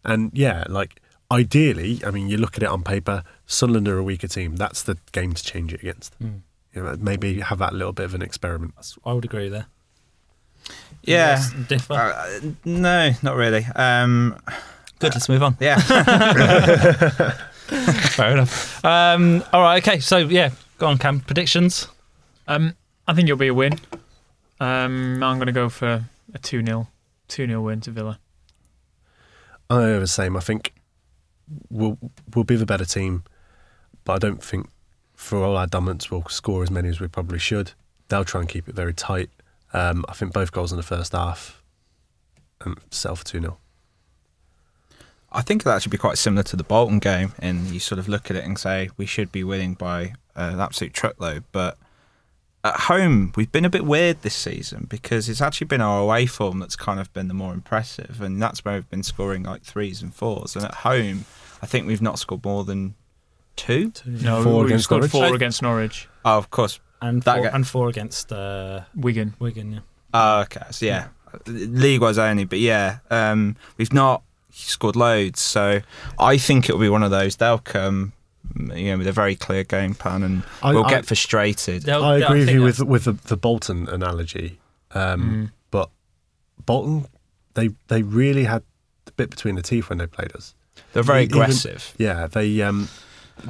[0.04, 1.00] And yeah, like
[1.32, 4.56] ideally, I mean, you look at it on paper, Sunderland are a weaker team.
[4.56, 6.14] That's the game to change it against.
[6.16, 6.38] Hmm.
[6.74, 8.74] You know, maybe have that little bit of an experiment.
[9.06, 9.68] I would agree there.
[11.04, 11.42] Yeah.
[11.68, 11.94] Differ.
[11.94, 13.66] Uh, no, not really.
[13.76, 14.38] Um,
[15.00, 15.14] Good.
[15.14, 15.58] Let's move on.
[15.60, 15.78] yeah.
[17.68, 18.84] Fair enough.
[18.86, 19.86] Um, all right.
[19.86, 20.00] Okay.
[20.00, 21.20] So yeah, go on, Cam.
[21.20, 21.88] Predictions.
[22.48, 22.76] Um,
[23.08, 23.74] I think it'll be a win.
[24.60, 26.88] Um, I'm going to go for a 2 0
[27.28, 28.20] 2 0 win to Villa.
[29.70, 30.38] I know the same.
[30.38, 30.74] I think
[31.70, 31.98] we'll
[32.34, 33.24] we'll be the better team,
[34.06, 34.70] but I don't think
[35.24, 37.72] for all our dominance we'll score as many as we probably should.
[38.10, 39.30] They'll try and keep it very tight.
[39.72, 41.64] Um, I think both goals in the first half
[42.62, 43.58] and settle for two 0
[45.32, 48.08] I think it'll actually be quite similar to the Bolton game, and you sort of
[48.08, 51.44] look at it and say we should be winning by uh, an absolute truckload.
[51.52, 51.78] But
[52.64, 56.28] at home, we've been a bit weird this season because it's actually been our away
[56.28, 59.64] form that's kind of been the more impressive, and that's where we've been scoring like
[59.64, 60.56] threes and fours.
[60.56, 61.26] And at home,
[61.64, 62.94] I think we've not scored more than
[63.56, 63.92] two.
[64.06, 65.12] No, Four we against scored Norwich?
[65.12, 66.08] four against Norwich.
[66.26, 66.80] Oh, of course.
[67.02, 69.36] And That four, guy- and four against uh, Wigan.
[69.40, 69.74] Wigan.
[69.74, 69.80] Yeah.
[70.14, 70.62] Oh, okay.
[70.72, 71.08] So yeah,
[71.48, 75.40] league wise only, but yeah, um, we've not scored loads.
[75.42, 75.82] So
[76.20, 77.36] I think it'll be one of those.
[77.36, 78.14] They'll come,
[78.56, 81.84] you know, with a very clear game plan, and I- we'll I- get frustrated.
[81.84, 84.60] They'll- I they'll- agree with think you with with the, the Bolton analogy,
[84.94, 85.52] um, Mm.
[85.72, 85.90] but
[86.66, 87.08] Bolton
[87.56, 88.64] they they really had
[89.06, 90.56] the bit between the teeth when they played us.
[90.94, 91.94] They're very Even- aggressive.
[91.98, 92.88] Yeah, they um,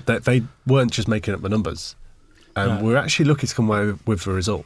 [0.05, 1.95] they, they weren't just making up the numbers.
[2.55, 2.83] and No.
[2.85, 4.65] We're actually lucky to come away with the result.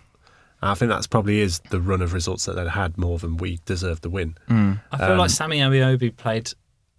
[0.61, 3.37] And I think that's probably is the run of results that they had more than
[3.37, 4.35] we deserved to win.
[4.49, 4.79] Mm.
[4.91, 6.51] I feel Um, like Sammy Ameobi played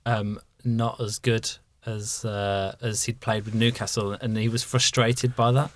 [0.07, 1.51] um, not as good
[1.85, 5.71] as uh, as he'd played with Newcastle, and he was frustrated by that.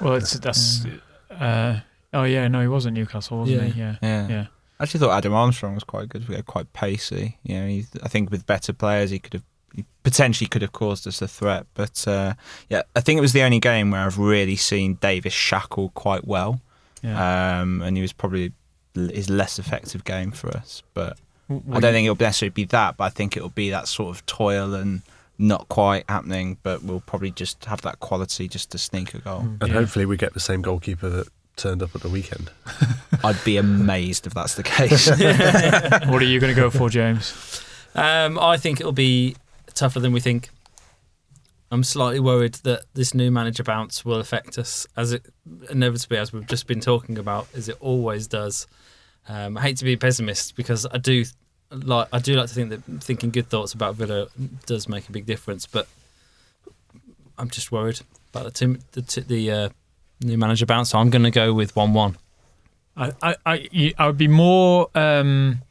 [0.00, 0.84] Well, it's that's.
[1.30, 1.80] Uh,
[2.12, 3.68] oh yeah, no, he was at Newcastle, wasn't Yeah.
[3.72, 3.80] he?
[3.80, 4.28] Yeah, Yeah.
[4.28, 4.46] yeah.
[4.80, 6.26] I actually thought Adam Armstrong was quite good.
[6.46, 7.38] Quite pacey.
[7.42, 9.53] You know, he, I think with better players, he could have he
[10.02, 11.66] potentially could have caused us a threat.
[11.74, 12.34] But uh,
[12.68, 16.26] yeah, I think it was the only game where I've really seen Davis shackle quite
[16.26, 16.60] well.
[17.02, 17.60] yeah.
[17.60, 18.52] um, and he was probably
[18.94, 20.82] his less effective game for us.
[20.94, 21.18] But
[21.48, 23.70] W- I what don't do think it'll necessarily be that, but I think it'll be
[23.70, 25.02] that sort of toil and
[25.38, 26.58] not quite happening.
[26.62, 29.40] But we'll probably just have that quality just to sneak a goal.
[29.40, 29.74] And yeah.
[29.74, 32.50] hopefully we get the same goalkeeper that turned up at the weekend.
[33.24, 35.08] I'd be amazed if that's the case.
[36.08, 37.60] what are you going to go for, James?
[37.94, 39.36] Um, I think it'll be
[39.74, 40.50] tougher than we think.
[41.70, 45.26] I'm slightly worried that this new manager bounce will affect us, as it
[45.70, 48.66] inevitably, as we've just been talking about, as it always does.
[49.28, 51.24] Um, I hate to be a pessimist because I do
[51.70, 54.28] like I do like to think that thinking good thoughts about Villa
[54.66, 55.88] does make a big difference, but
[57.38, 58.00] I'm just worried
[58.32, 59.68] about the team, the, the uh,
[60.22, 60.90] new manager bounce.
[60.90, 62.16] So I'm going to go with one-one.
[62.96, 65.62] I, I, I, I would be more, um,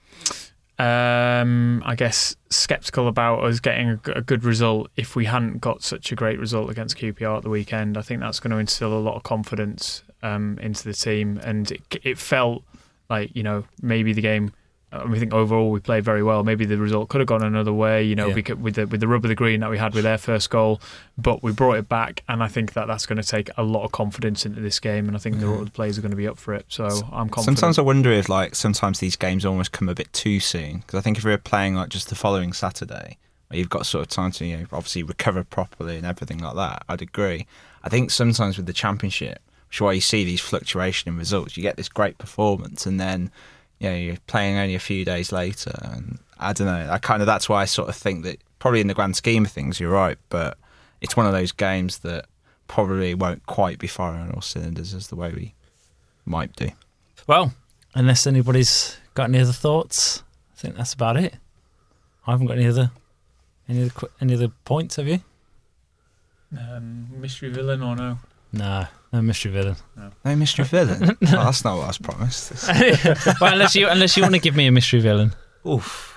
[0.79, 6.11] um, I guess, skeptical about us getting a good result if we hadn't got such
[6.11, 7.97] a great result against QPR at the weekend.
[7.97, 11.71] I think that's going to instill a lot of confidence um, into the team, and
[11.71, 12.63] it, it felt
[13.09, 14.51] like you know maybe the game.
[14.93, 16.43] Uh, We think overall we played very well.
[16.43, 18.33] Maybe the result could have gone another way, you know, Yeah.
[18.35, 20.49] because with the with the rub of the green that we had with their first
[20.49, 20.79] goal,
[21.17, 23.83] but we brought it back, and I think that that's going to take a lot
[23.83, 25.63] of confidence into this game, and I think the, Yeah.
[25.65, 26.65] the players are going to be up for it.
[26.69, 27.43] So I'm confident.
[27.59, 30.97] Sometimes I wonder if like sometimes these games almost come a bit too soon because
[30.97, 33.17] I think if we were playing like just the following Saturday,
[33.47, 36.55] where you've got sort of time to you know obviously recover properly and everything like
[36.55, 37.45] that, I'd agree.
[37.83, 41.57] I think sometimes with the championship, which is why you see these fluctuation in results,
[41.57, 43.29] you get this great performance and then
[43.79, 46.91] you know you're playing only a few days later, and I don't know.
[46.91, 49.45] I kind of that's why I sort of think that probably in the grand scheme
[49.45, 50.57] of things, you're right, but
[51.01, 52.25] it's one of those games that
[52.67, 55.53] probably won't quite be firing on all cylinders as the way we
[56.25, 56.69] might do.
[57.27, 57.53] Well,
[57.93, 60.23] unless anybody's got any other thoughts,
[60.55, 61.35] I think that's about it.
[62.25, 62.91] I haven't got any other
[63.67, 64.95] any other any other points.
[64.95, 65.19] Have you?
[66.57, 68.19] Um, mystery villain or no?
[68.51, 69.75] No, no mystery villain.
[70.25, 71.01] No mystery villain.
[71.21, 72.67] oh, that's not what I was promised.
[73.39, 75.33] well, unless you unless you want to give me a mystery villain
[75.65, 76.09] Oof.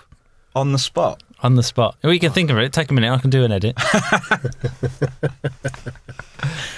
[0.57, 1.23] On the spot.
[1.43, 2.73] on the spot, we can think of it.
[2.73, 3.13] Take a minute.
[3.13, 3.77] I can do an edit.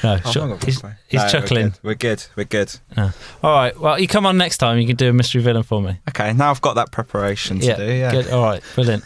[0.03, 0.43] no, Oh, sure.
[0.43, 0.95] hang on, he's, sorry.
[1.09, 1.75] he's No, chuckling.
[1.83, 2.25] We're good.
[2.37, 2.75] We're good.
[2.97, 3.13] All
[3.43, 3.79] right.
[3.79, 4.79] Well, you come on next time.
[4.79, 5.99] You can do a mystery villain for me.
[6.09, 7.85] Okay, now I've got that preparation to do.
[7.85, 8.11] Yeah.
[8.11, 8.31] Good.
[8.31, 8.63] All right.
[8.75, 9.05] Brilliant.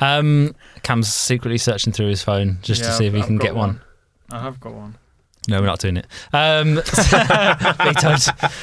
[0.00, 3.36] Um, Cam's secretly searching through his phone just to Yeah, see if he I've can
[3.36, 3.80] got get one.
[4.30, 4.96] I have got one.
[5.48, 6.06] No, we're not doing it.
[6.32, 8.20] Um, vetoed.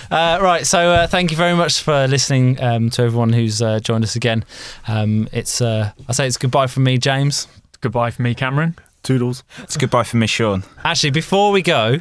[0.10, 0.66] Uh, right.
[0.66, 4.16] So uh, thank you very much for listening um, to everyone who's uh, joined us
[4.16, 4.44] again.
[4.88, 7.48] Um, it's uh, I say it's goodbye from me, James.
[7.82, 8.76] Goodbye for me, Cameron.
[9.04, 9.44] Toodles.
[9.60, 10.64] It's goodbye for me, Sean.
[10.84, 11.98] Actually, before we go,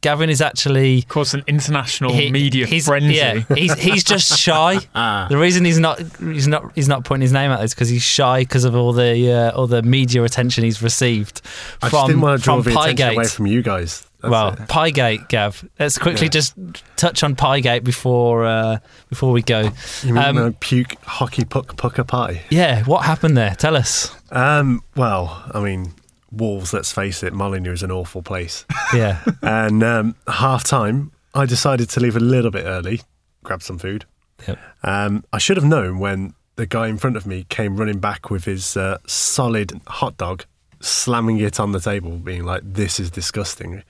[0.00, 3.14] Gavin is actually Of course, an international he- media he's, frenzy.
[3.14, 4.78] Yeah, he's he's just shy.
[4.94, 5.26] Ah.
[5.28, 8.02] The reason he's not he's not he's not putting his name out is because he's
[8.02, 11.40] shy because of all the uh, all the media attention he's received
[11.82, 14.06] I from just didn't want to draw from the attention away from you guys.
[14.20, 14.58] That's well, it.
[14.68, 15.68] Piegate, Gav.
[15.78, 16.30] Let's quickly Yeah.
[16.30, 16.54] just
[16.96, 19.70] touch on Piegate before uh, before we go.
[20.02, 22.42] you mean um, uh, puke hockey puck pucker pie?
[22.50, 23.54] Yeah, what happened there?
[23.54, 24.14] Tell us.
[24.32, 25.92] Um, well, I mean,
[26.32, 26.72] Wolves.
[26.72, 28.64] Let's face it, Molyneux is an awful place.
[28.92, 33.02] Yeah, and um, half time, I decided to leave a little bit early,
[33.44, 34.04] grab some food.
[34.48, 34.58] Yep.
[34.82, 38.30] Um, I should have known when the guy in front of me came running back
[38.30, 40.44] with his uh, solid hot dog,
[40.80, 43.84] slamming it on the table, being like, "This is disgusting."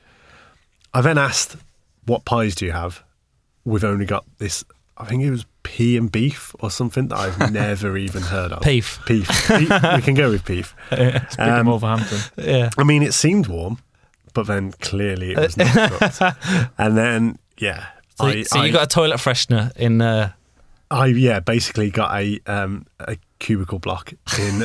[0.95, 1.57] I then asked,
[2.07, 3.03] "What pies do you have?"
[3.65, 4.65] We've only got this.
[4.97, 8.63] I think it was pea and beef or something that I've never even heard of.
[8.63, 8.99] Peef.
[9.07, 9.27] Peef.
[9.49, 10.73] Pe- we can go with peef.
[10.91, 12.19] It's big in Um, Wolverhampton.
[12.37, 12.71] Yeah.
[12.79, 13.79] I mean, it seemed warm,
[14.35, 16.37] but then clearly it was not.
[16.79, 17.87] And then, yeah.
[18.19, 20.01] So, I, so you I- got a toilet freshener in.
[20.01, 20.33] Uh,
[20.91, 24.63] I, yeah, basically got a um, a cubicle block in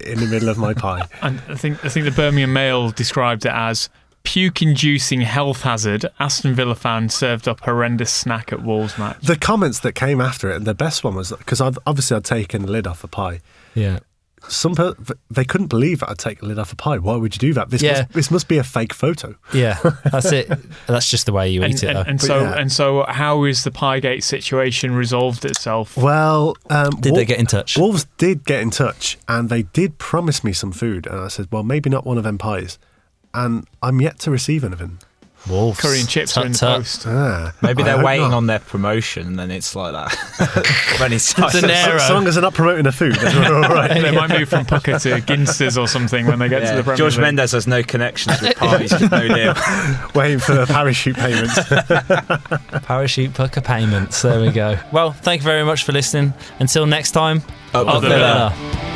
[0.00, 1.06] in the middle of my pie.
[1.22, 3.88] And I think I think the Birmingham Mail described it as
[4.24, 6.06] puke-inducing health hazard.
[6.18, 9.20] Aston Villa fan served up horrendous snack at Wolves match.
[9.22, 12.24] The comments that came after it, and the best one was because I've obviously I'd
[12.24, 13.40] taken the lid off the pie.
[13.74, 14.00] yeah.
[14.48, 14.96] some per-
[15.30, 16.98] they couldn't believe that I'd take the lid off a pie.
[16.98, 17.70] Why would you do that?
[17.70, 17.92] This Yeah.
[18.02, 19.36] must, this must be a fake photo.
[19.54, 19.78] Yeah,
[20.10, 20.48] that's it.
[20.88, 22.02] That's just the way you And, eat it, and, though.
[22.10, 22.58] and so yeah.
[22.58, 25.96] and so, how is the Piegate situation resolved itself?
[25.96, 27.78] Well, um, Did they get in touch?
[27.78, 31.06] Wolves did get in touch, and they did promise me some food.
[31.06, 32.80] And I said, well, maybe not one of them pies.
[33.34, 34.98] And I'm yet to receive anything.
[35.50, 35.80] Wolves.
[35.80, 36.76] Curry and chips Tut, are in the tut.
[36.78, 37.04] post.
[37.04, 38.36] Ah, Maybe they're waiting not.
[38.36, 40.96] on their promotion, and then it's like that.
[41.00, 41.98] when he's De Niro.
[41.98, 43.90] So long as they're not promoting the food, then we're all right.
[44.02, 46.96] They might move from Pukka to Ginsters or something when they get to the Premier
[46.96, 47.22] George League.
[47.22, 49.54] Mendes has no connections with parties, no deal.
[50.14, 51.58] Waiting for the parachute payments.
[52.86, 54.22] Parachute pucker payments.
[54.22, 54.78] There we go.
[54.92, 56.34] Well, thank you very much for listening.
[56.60, 57.42] Until next time,
[57.74, 58.54] Up the Villa.
[58.56, 58.91] Villa.